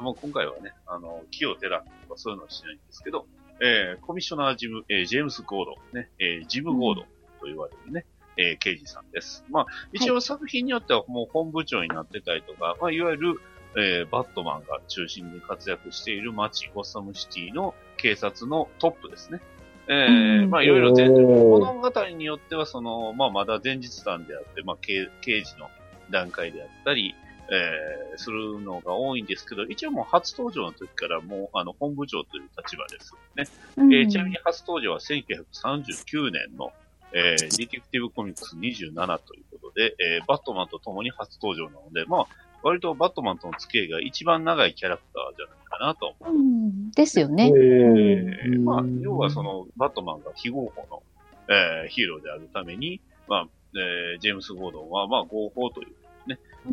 [0.00, 3.26] もう今回はね、あの、木を照らすとかそういうのはしないんですけど、
[3.62, 7.04] えーコミッショナージム、えージェームス・ゴードン、ね、えージム・ゴードン
[7.40, 8.04] と言われるね、
[8.36, 9.44] えー刑事さんです。
[9.50, 13.40] まあ、一応作品によってはもう本部長になってたりとか、まあ、いわゆる、
[13.76, 19.40] えーバットマンが中心に活躍している街、ゴッサムシティの警察のトップですね。
[19.88, 25.68] えーうんまあ、いろいろ前物語によっては、その、まあ、まだ前日談であって、まあ、刑刑事の
[26.10, 27.14] 段階であったり、
[27.50, 33.44] えーするのが多いんですけど、一応もう初登場の時からもう、あの、本部長という立場ですね。
[33.78, 36.72] うんえーちなみに初登場は1939年の、
[37.14, 42.26] えーディティクティブコミックス27ということで、えーバットマンと共に初登場なので、まあ、
[42.62, 46.34] 割とバットマンとの付き合いが一番長いキャラクターじゃないかなと思う。
[46.34, 47.46] うんですよね。
[47.46, 51.02] えうんーまあ、要はその、バットマンが非合法の、
[51.48, 55.94] えーヒーローであるために、まあ、えージェームス・ゴードンは、まあ、合法という、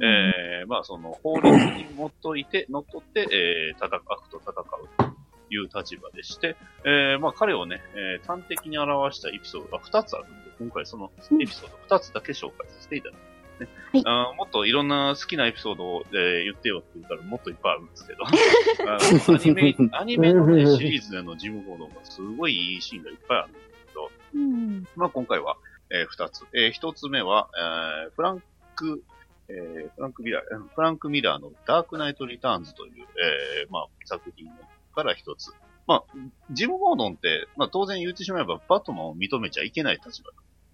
[0.03, 4.55] えーまあ、その、法律にのっといて、乗っ取って、えー戦う、悪と戦う
[4.97, 5.05] と
[5.49, 13.19] いう立場でして、えーまあ、彼をね、えー端的に表したエピソードが2つあるんで、今回そのエピソード2つだけ紹介させていただきま
[13.57, 13.67] すね。
[13.93, 14.03] はい。
[14.05, 18.25] あーもっといろんな好きなエピソードを、えー言ってよって言ったらもっといっぱいあるんですけど、
[18.93, 24.87] アニメ、アニメの、ね、シリーズでのジム・ゴードンがすごいいいシーンがいっぱいあるんですけど、うん。
[24.95, 25.57] まあ今回は、
[25.91, 26.45] えー二つ。
[26.53, 27.49] えー一つ目は、
[28.05, 28.43] えーフラン
[28.75, 29.03] ク、
[29.49, 32.93] えーフランクミラー、うんフランクミラーのダークナイト・リターンズという、
[33.63, 34.47] えーまあ作品
[34.93, 35.51] から一つ。
[35.87, 36.03] まあ、
[36.51, 40.29] ジム・ゴードンって、まあ当然言ってしまえばバットマンを認めちゃいけない立場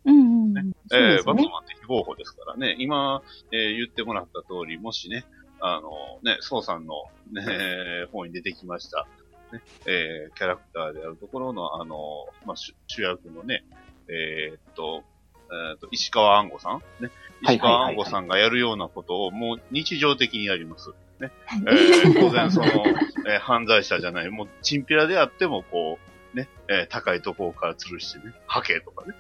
[0.06, 0.72] うんうん。
[0.90, 1.24] そうえー。
[1.24, 2.76] バットマンって非合法ですからね。
[2.80, 5.26] 今、えー言ってもらった通り、もしね、
[5.62, 9.08] あの、ね、ソウさんの、ね、方に出てきました、
[9.54, 13.64] ね、えーキャラクターであるところの、あの、まあ、主主役のね、
[14.10, 15.04] えーっと、
[15.52, 17.04] えーっと、石川安吾さん？
[17.04, 17.12] ね。
[17.42, 20.92] 石川安吾さんがやるようなことをもう日常的にやります。
[21.22, 22.68] えー当然その、
[23.28, 25.98] えー犯罪者じゃない、もうチンピラであっても、こ
[26.34, 29.14] う、ね、えー高いところから吊るしてね、ハケとかね。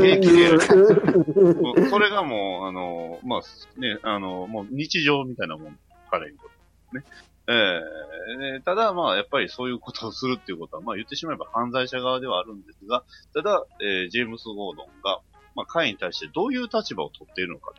[0.00, 0.60] 平気でやる。
[0.60, 5.78] それがもう、あの、まあ、ね、あの、もう日常みたいなもん、
[6.10, 6.50] 彼にとっ
[6.92, 7.04] てね。
[7.48, 7.80] え
[8.34, 8.52] え。
[8.58, 15.20] でただ、まあ、やっぱりそういうことをするっていうことは、まあ言ってしまえば犯罪者側ではあるんですが、ただ、えージェームス・ゴードンが、
[15.54, 17.72] まあ、彼に対してどういう立場を取っているのか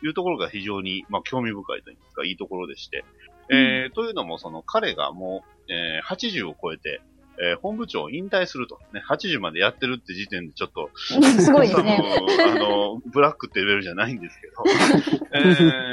[0.00, 3.04] というところが非常に、まあ、興味深いといいますか、いいところでして、
[3.50, 7.00] えーというのも、その彼がもう、えー80を超えて、
[7.40, 8.78] えー本部長を引退すると。
[8.92, 11.98] ね、80までやってるって時点でちょっと、 すごいですね。
[12.46, 14.64] あの、ブラックってレベルじゃないんですけど。
[15.32, 15.40] え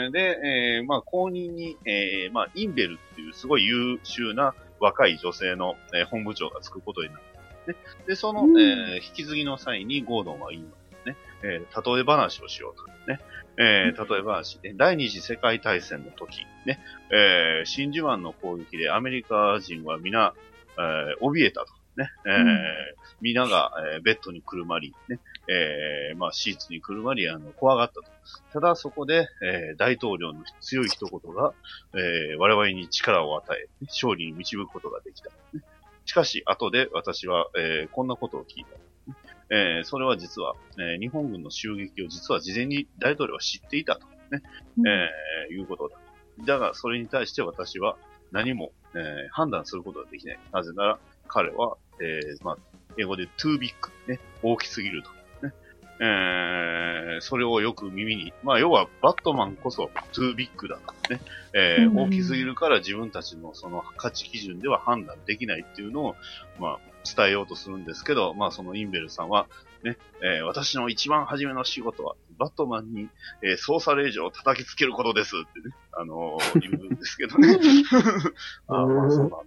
[0.08, 7.26] ーで、えーまあ、後任に、えーまあ、インベルっていうすごい優秀な若い女性の、えー本部長がつくことになるん
[7.68, 8.04] ですね。
[8.08, 10.70] で、その、うんえー引き継ぎの際にゴードンは言いま
[11.02, 11.16] すね。
[11.44, 13.12] えー例え話をしようと。
[13.12, 13.20] ね。
[13.58, 14.74] えー例え話ね。
[14.76, 16.80] 第二次世界大戦の時、ね。
[17.12, 20.34] えー真珠湾の攻撃でアメリカ人は皆、
[20.82, 21.67] えー怯えたと。
[21.98, 22.10] ね。
[22.26, 22.60] えーうん
[23.22, 25.20] 皆が、えーベッドにくるまり、ね。
[25.48, 28.03] えーまあ、シーツにくるまり、あの、怖がったと。
[28.53, 31.53] ただ、そこで、えー大統領の強い一言が、
[31.93, 35.30] えー我々に力を与え、勝利に導くことができた。
[35.53, 35.62] ね
[36.06, 38.72] しかし、後で私は、えーこんなことを聞いた。
[39.53, 44.41] えーそれは実は、えー日本軍の襲撃を実は事前に大統領は知っていたと、ね
[44.80, 45.97] うんえーいうことだ。
[46.45, 47.97] だが、それに対して私は
[48.32, 50.39] 何も、えー判断することができない。
[50.52, 52.58] なぜなら、彼は、えーまあ、
[52.98, 53.74] 英語で too big、
[54.08, 55.10] ね、大きすぎると。
[55.48, 55.54] ね
[56.00, 61.14] えーそれをよく耳に、まあ、要は、バットマンこそ too big だと。
[61.14, 61.22] ね
[61.54, 66.16] えーうん大きすぎるから自分たちのその価値基準では判断できないっていうのを、
[66.60, 69.48] まあ、伝えようとするんですけど、まあそのインベルさんは、
[69.84, 73.08] ね、えー私の一番初めの仕事は、バットマンに、
[73.44, 77.56] えー操作令状を叩きつけることですってね、あのー 言うんですけどね。
[78.68, 79.38] あーまあそうなんだ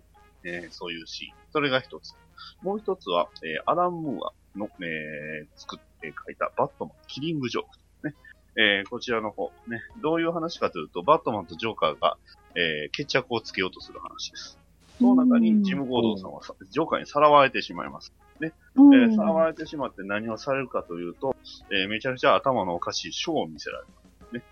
[0.44, 1.34] ねそういうシーン。
[1.50, 2.14] それが一つ。
[2.62, 7.64] もう一つは、えーアラン・ムーアの、えー作って書いたバットマンキリングジョー
[8.02, 8.14] ク、ね。
[8.56, 9.82] えーこちらの方、ね。
[10.00, 12.16] どういう話かというと、バットマンとジョーカーが、
[12.54, 14.56] えー決着をつけようとする話です。
[15.00, 18.12] その中にジム・ゴードンさんはさジョーカーにさらわれてしまいます。
[18.40, 18.94] うん。
[18.94, 21.36] えーさらわれてしまって何をされるかというと、
[21.70, 23.84] えーめちゃくちゃ頭のおかしいショーを見せられ
[24.32, 24.40] る。
[24.40, 24.44] ね。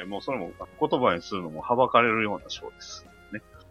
[0.00, 0.50] えーもうそれも
[0.80, 3.06] 言葉にするのもはばかれるようなショーです。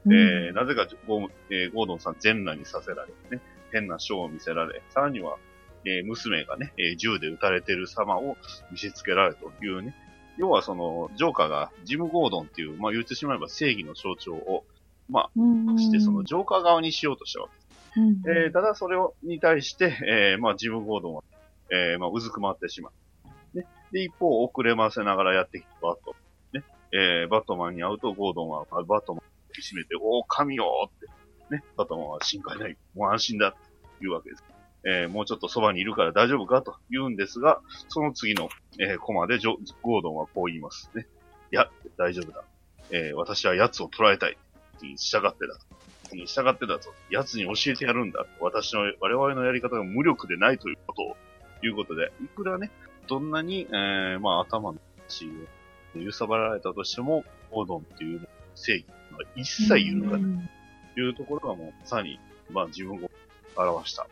[0.06, 0.14] うん。
[0.14, 3.42] えーなぜかゴー,、えーゴードンさん全裸にさせられ、ね、
[3.72, 5.38] 変なショーを見せられ、さらには、
[5.86, 8.38] えー娘がね、えー銃で撃たれてる様を
[8.72, 9.96] 見せつけられというね、
[10.38, 14.66] 要はその、ジョーカーがジム・ゴードンっていう、まあ言ってしまえば正義の象徴を、
[15.10, 15.70] まうん。
[15.76, 17.57] あ、してそのジョーカー側にしようとしたわけ
[17.98, 21.24] うんえーただそれを、に対して、えーまあ、ジム・ゴードンは、
[21.72, 22.90] えーまあ、うずくまってしま
[23.54, 23.58] う。
[23.58, 23.66] ね。
[23.92, 26.16] で、一方、遅れませながらやってきたバット。
[26.54, 26.64] ね。
[26.94, 29.24] えーバットマンに会うと、ゴードンは、バットマンを
[29.56, 31.56] 引き締めて、おー、神よって。
[31.56, 31.64] ね。
[31.76, 32.78] バットマンは心配ない。
[32.96, 33.50] もう安心だ。
[33.50, 33.58] って
[34.02, 34.44] 言うわけです。
[34.86, 38.48] えーもうちょっとそばにいるから大丈夫かと言うんですが、その次の、
[38.80, 41.08] えーコマでジョ、ゴードンはこう言いますね。
[41.52, 42.44] いや、大丈夫だ。
[42.92, 44.38] えー私は奴を捕らえたい。
[44.80, 45.58] 従ってだ。
[46.16, 48.26] に従ってだと、奴に教えてやるんだ。
[48.40, 51.18] 私の、我々のやり方が無力でないということを、
[51.64, 52.72] いうことで、いくらね、
[53.08, 55.26] どんなに、えー、まあ頭の血
[55.96, 60.50] を揺さばられたとしても、ゴードンっていう正義は一切揺るがない
[60.94, 62.20] というところがもう、さらに、
[62.52, 63.10] まあ自分を
[63.56, 64.08] 表した、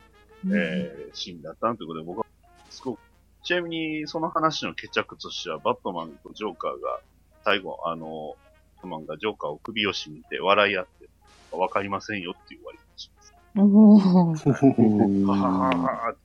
[0.46, 2.26] えー、シーンだったなということで、僕は、
[2.70, 3.00] すごく、
[3.43, 7.00] ちなみに、その話の決着としては、バットマンとジョーカーが、
[7.43, 8.36] 最後、あの、
[8.78, 11.10] バットマンがジョーカーを首を絞めて笑い合って、
[11.56, 13.34] わかりませんよっていう終わり方します。
[13.58, 16.16] おーはははは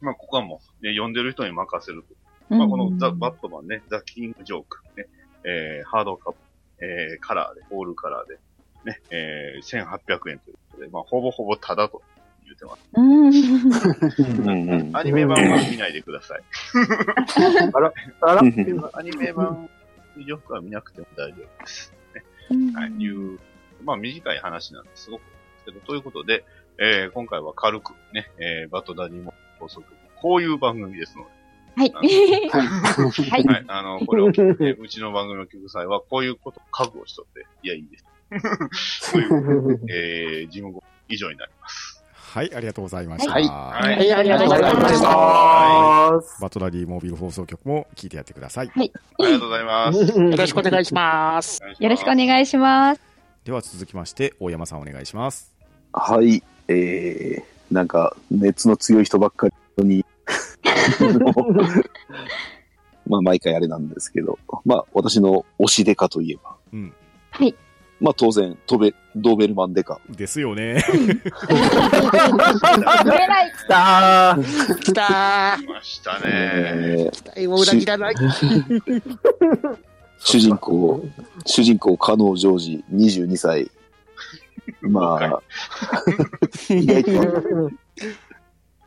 [0.00, 2.04] まあ、ここはもう、ね、読んでる人に任せる
[2.48, 2.54] と。
[2.54, 5.06] まあ、このザ・バットマンね、ザ・キング・ジョーク、ね、
[5.44, 6.38] えー、ハードカップ、
[6.80, 8.38] えー、カラーで、オールカラーで、
[8.84, 12.00] ね、えー、1800円ということで、まあ、ほぼほぼタダと
[12.44, 12.88] 言ってます。
[14.96, 16.42] アニメ版は見ないでください。
[17.74, 17.92] あら
[18.32, 19.68] アニメ版、
[20.16, 21.92] ジョークは見なくても大丈夫です。
[22.74, 23.38] はい、いう、
[23.82, 25.26] まあ短い話なんですごくで
[25.58, 26.44] すけど、ということで、
[26.78, 29.86] えー今回は軽くね、えーバットダディも法則、
[30.20, 31.30] こういう番組ですので、
[31.78, 31.92] はい。
[31.92, 32.02] は
[33.38, 33.44] い。
[33.44, 38.04] はい、あの、これを聞いて、うちの番組の曲祭はこういうことを覚悟しとって、いや、いいです。
[39.12, 42.04] という、えー、事務後以上になります。
[42.14, 43.32] はい、ありがとうございました。
[43.32, 45.08] はいはいはい、ありがとうございました。
[45.08, 48.70] はバトラリーモービル放送局も聞いてやってください。
[48.74, 49.98] ありがとうございます。
[49.98, 51.62] よろしくお願いします。
[51.80, 53.17] よろしくお願いします。
[53.48, 55.54] では続きまして、大山さんお願いします。
[55.94, 60.04] はい、えー、なんか、熱の強い人ばっかりに、
[63.08, 66.92] まあ、毎回あれなんですけど、まあ、私の推しデカといえば、うん。
[67.30, 67.54] はい。
[68.00, 69.98] まあ、当然、トベ、ドーベルマンデカ。
[70.10, 70.84] ですよね。
[70.84, 71.22] 来
[73.66, 77.08] たー来た来ましたね。
[77.12, 78.14] 期待を裏切らない。
[80.18, 81.04] 主人公、
[81.46, 83.70] 主人公、加納ジョージ、22歳。
[84.80, 85.42] まあ、
[86.68, 87.70] 意外と、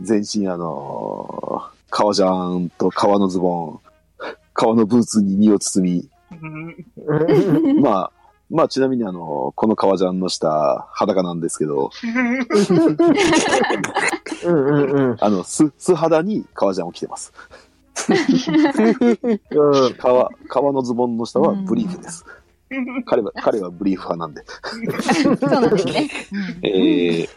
[0.02, 3.80] 全身あのー革ジャンと革のズボン、
[4.54, 6.10] 革のブーツに身を包み、
[7.82, 8.12] まあ、
[8.50, 11.92] まあちなみにあの、この革ジャンの下、裸なんですけど、
[15.20, 17.34] あの、素、素肌に革ジャンを着てます。
[19.52, 19.94] うん。
[19.96, 22.26] 革、革のズボンの下はブリーフです。
[23.06, 24.44] 彼は、彼はブリーフ派なんで。
[25.36, 26.10] そうなんですね。
[26.64, 27.30] えー、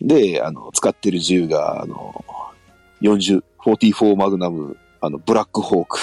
[0.00, 2.24] で、あの、使ってる銃が、あの、
[3.02, 5.98] 40、44マグナム、あの、ブラックホーク。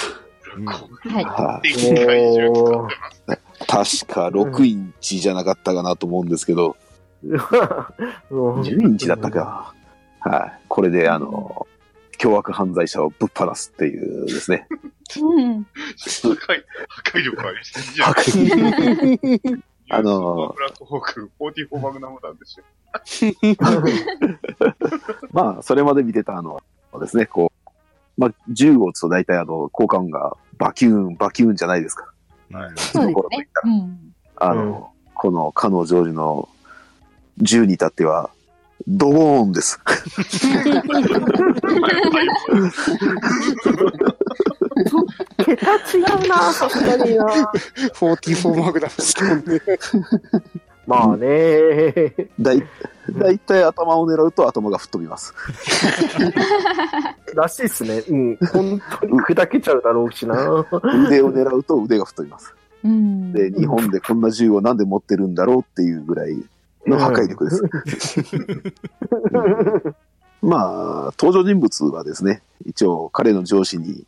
[3.66, 6.76] 確か6インチじゃなかったかなと思うんですけど、
[7.22, 7.38] うん
[8.62, 9.74] 10インチだったか。
[10.20, 10.60] はい。
[10.68, 11.66] これで、あの、
[12.20, 14.68] 凶悪犯罪者をぶっ放すっていうですね。
[15.22, 15.64] うん。
[15.64, 15.70] 破
[16.28, 18.14] 壊、破壊力ありすぎじゃん。
[19.92, 22.66] あのブラックホーク、44マグナム弾ですよ。
[25.32, 26.62] まあ、それまで見てたあの、
[27.00, 27.70] ですね、こう、
[28.20, 32.12] まあ、銃を撃つと大体あの、効果音がバキューン、バキューンじゃないですか。
[32.52, 33.48] はいそうですね。
[33.64, 34.12] うん。
[34.36, 36.50] あの、この、かのジョージの
[37.38, 38.28] 銃に至っては、
[38.86, 39.80] ドボーンです。
[45.38, 45.80] 桁違
[46.24, 47.24] うな、さすがにな。
[47.94, 49.60] 44マグナムですもんね。
[50.86, 52.14] まあね。
[52.40, 52.62] だい、
[53.12, 55.34] だいたい頭を狙うと頭が吹っ飛びます。
[57.34, 58.02] らしいっすね。
[58.08, 58.36] うん。
[58.36, 60.66] 本当に砕けちゃうだろうしな。
[61.06, 62.54] 腕を狙うと腕が吹っ飛びます。
[62.82, 63.32] うん。
[63.32, 66.36] で、日本でこんな銃をなんで持ってるんだろうっていうぐらい
[66.86, 67.62] の破壊力です。
[70.42, 74.06] まあ、登場人物はですね、一応彼の上司に、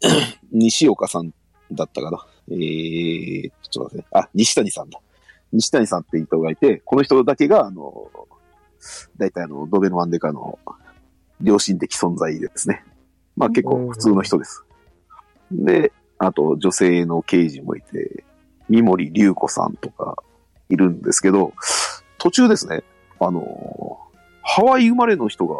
[0.52, 1.32] 西岡さん
[1.72, 2.26] だったかな。
[2.50, 4.06] えー、ちょっと待ってね。
[4.12, 5.00] あ、西谷さんだ。
[5.52, 8.10] 西谷さんって人がいて、この人だけが、あの、
[9.16, 10.58] 大体あの、ドベノワンデカの
[11.42, 12.84] 良心的存在ですね。
[13.36, 14.64] まあ結構普通の人です。
[15.50, 18.24] で、あと女性の刑事もいて、
[18.68, 20.16] 三森隆子さんとか
[20.68, 21.52] いるんですけど、
[22.18, 22.82] 途中ですね、
[23.20, 23.98] あの、
[24.50, 25.54] ハワイ生まれの人が、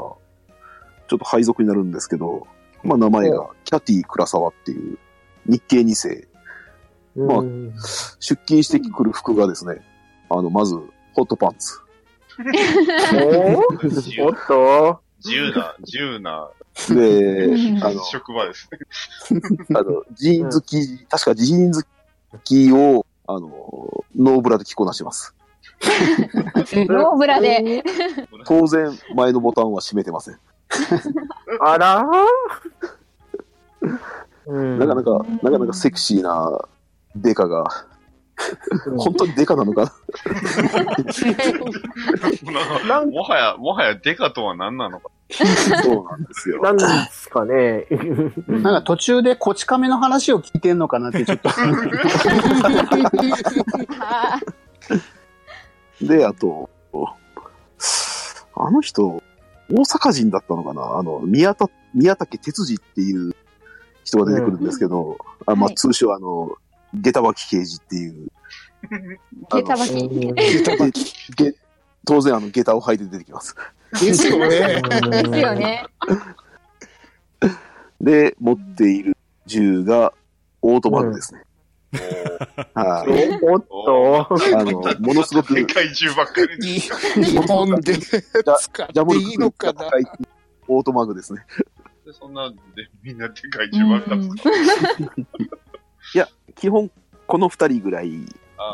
[1.08, 2.46] ちょっと配属になるんですけど、
[2.82, 4.98] まあ名前がキャティ倉沢っていう
[5.46, 6.26] 日系2世。
[7.14, 7.74] まあうん
[8.18, 9.82] 出勤してくる服がですね、
[10.30, 10.74] あの、まず、
[11.12, 11.80] ホットパンツ。
[12.40, 15.00] お自由おっと？
[15.24, 16.50] 自由な、自由な
[16.88, 18.78] で、うんあの、職場ですね。
[19.74, 21.84] あの、ジーンズ着、確かジーンズ
[22.44, 25.34] 着を、あの、ノーブラで着こなします。
[26.88, 27.82] ノーブラで。
[28.46, 30.38] 当然、前のボタンは閉めてません。
[31.60, 32.04] あら
[34.46, 36.58] うんなかなか、なかなかセクシーな
[37.14, 37.64] デカが、
[38.96, 39.92] 本当にデカなのか
[42.86, 43.00] な？
[43.04, 45.10] んもはや、もはやデカとは何なのか。
[45.70, 46.62] なそうなんですよ。
[46.62, 47.86] なんですかね。
[48.46, 51.50] なんか途中でこち亀の話を聞いてんのかなってちょっと。
[56.02, 56.70] あで、あと、
[58.54, 59.22] あの人、
[59.70, 60.96] 大阪人だったのかな？
[60.98, 63.34] あの、宮田、宮武哲司っていう
[64.04, 66.56] 人が出てくるんですけど、あまあ、はい通称あの、
[66.94, 68.28] 下駄脇刑事っていう、
[69.50, 70.64] ー下駄履き。
[70.64, 71.32] 下駄履き。
[71.36, 71.54] げ
[72.04, 73.54] 当然あの、下駄を履いて出てきます。
[74.00, 74.48] ですよね。
[74.48, 75.86] ですよね。
[78.00, 80.12] で、持っている銃が、
[80.62, 81.42] オートマグですね。
[82.74, 83.44] はい。
[83.44, 84.26] おっと
[84.56, 86.58] あの、ものすごく、でかい銃ばっかり。
[86.58, 89.90] に日本で使っていいのかな。
[90.68, 91.44] オートマグですね。
[92.04, 92.56] でそんな、で、
[93.02, 94.26] みんなでかい銃ばっかり。
[96.14, 96.90] いや基本、
[97.26, 98.12] この二人ぐらい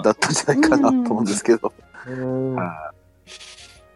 [0.03, 1.23] だったんじゃないかなと思う。
[1.23, 1.73] んですけど。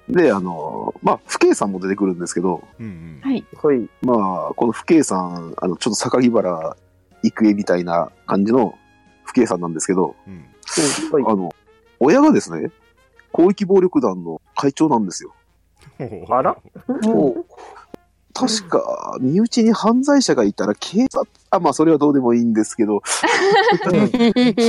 [0.09, 2.83] で、あの、まあ、不敬さんも出てくるんですけど、う。
[2.83, 2.89] んう。
[2.89, 3.45] んはい。
[3.63, 3.89] はい。
[4.01, 6.77] まあ、この不敬さん、あの、ちょっと榊原
[7.23, 8.79] 郁恵みたいな感じの
[9.39, 10.47] 不敬さんなんですけど、うん。
[11.13, 11.25] はい。
[11.27, 11.51] あの、
[12.01, 12.71] 親がですね、
[13.35, 15.35] 広域暴力団の会長なんですよ。
[16.29, 16.57] あら。
[18.35, 23.03] 確か、身内に犯罪者がいたら警察、あ、まあ、それはどうでもいいんですけど、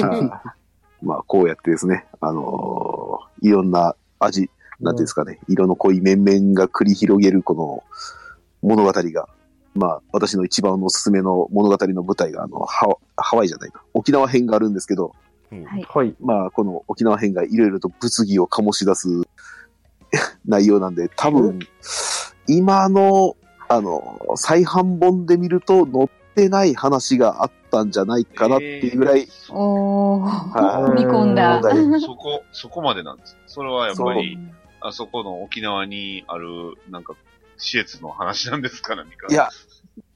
[0.03, 0.41] あ
[1.01, 4.49] まあ、こうやってですね、あのーいろんな味、
[4.79, 7.83] なんていうんですかね、色の濃い面々が繰り広げるこの
[8.61, 9.29] 物語が、
[9.75, 15.13] まあ、私の一番おすすめの物語の舞台が、あの、ハワハワイじゃないな、沖縄編があるんですけど、
[15.51, 15.85] はい。
[15.87, 16.15] はい。
[16.19, 19.07] まあ、この沖縄編がいろいろと物議を醸し出す
[20.45, 21.59] 内容なんで、多分、
[22.47, 23.35] 今の、
[23.67, 30.21] あの、再販本で見ると載ってない話があったんじゃないかなっていうぐらい、おー。
[30.21, 31.61] はい踏み込んだ。
[32.01, 33.37] そこ、そこまでなんです。
[33.47, 34.37] それはやっぱり、
[34.81, 37.15] あそこの沖縄にある、なんか、
[37.59, 39.27] 施設の話なんですか何か。
[39.29, 39.49] いや、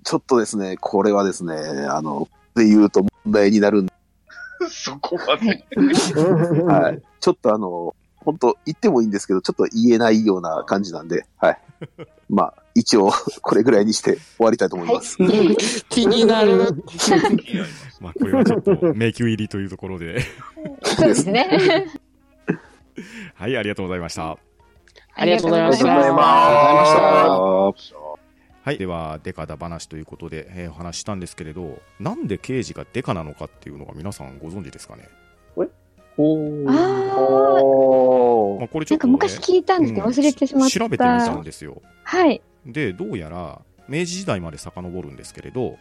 [0.03, 1.55] ちょっとですね、これはですね、
[1.89, 3.93] あの、で言うと問題になるんで、
[4.69, 5.65] そこまで。
[6.65, 7.01] はい。
[7.19, 11.59] ちょっとあの、本当言ってもいいんですけど、ちょっと言えないような感じなんで、はい。
[12.29, 15.17] まあ、一応、これぐらいにして終わりたいと思います。
[15.89, 16.57] 気になる。
[17.99, 20.21] まあ、これはちょっと迷宮入りというところで。
[20.83, 21.87] そうですね。
[23.35, 24.37] はい、ありがとうございました。
[25.15, 26.15] ありがとうございましありがとうございた。
[26.15, 27.93] ます
[28.65, 35.03] はい、では、デカだ話ということで、えーお話ししたんですけれど、なんで刑事がデカなのかっていうのが皆さんご存知ですかね？
[36.15, 40.79] あおーまあ、これちょっと、ーなんかね、昔聞いたんですけど、うん忘れてしまった。
[40.79, 41.81] 調べてみたんですよ。
[42.03, 42.41] はい。
[42.65, 45.77] で、どうやら、明治時代まで遡るんですけれど、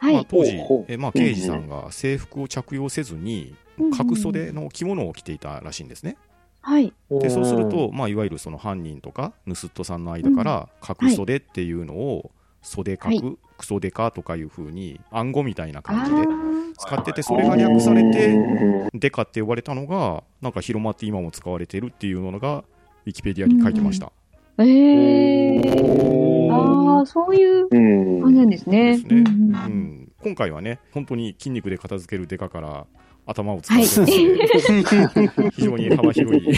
[0.00, 0.26] まあ、はい。
[0.26, 3.54] 当時ほうほうえまあ、刑事さんが制服を着用せずに、
[3.96, 6.16] 角袖の着物を着ていたらしいんですね。
[6.62, 6.92] はい。
[7.10, 12.30] でそうすると、まあ、いわゆるその犯人とか盗人さんの間から角袖っていうのを
[12.62, 13.36] 袖角、はい。
[13.58, 16.52] クソデカとかいうふうに暗号みたいなあ感じでー。
[16.78, 22.64] 使っててそれが略されてデカって呼ばれたのがなんか広まって今も使われてるっていうのが
[23.06, 24.10] ウィキペディアに書いてました。
[24.58, 26.52] えー。
[26.52, 27.78] ああ、そういうう
[28.18, 28.22] ん。
[28.22, 28.96] 感じなんですね。
[28.96, 29.16] ですね。
[29.16, 29.26] うん。
[29.26, 29.28] う
[29.68, 30.12] ん。
[30.22, 32.86] 今回はね本当に筋肉で片付けるデカから
[33.26, 35.50] 頭を使うという。
[35.52, 36.52] 非常に幅広い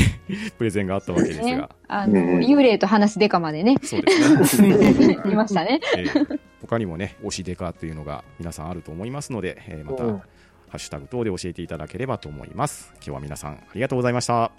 [0.57, 4.11] プレゼンがあったわけですねが、、あの、うん幽霊と話すデカまでね、そうで
[4.47, 5.19] すね。
[5.27, 5.81] いましたね。
[5.97, 10.19] えー他にもね、推しデカというのが皆さんあると思いますので、えーまた、うん。
[10.19, 12.91] ハッシュタグ等で教えていただければと思います。
[12.97, 14.45] 今日は皆さんありがとうございました。
[14.45, 14.51] あ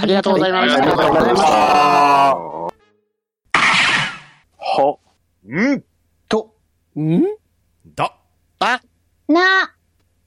[0.00, 0.82] ありがとうございました。
[0.82, 1.46] ありがとうございました。
[4.58, 4.98] は、
[5.46, 5.84] うん？
[6.28, 6.54] と、
[6.96, 7.22] ん？
[7.94, 8.16] だ。
[9.28, 9.73] な、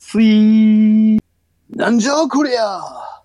[0.09, 1.19] すいー。
[1.75, 3.07] なんじゃこりゃ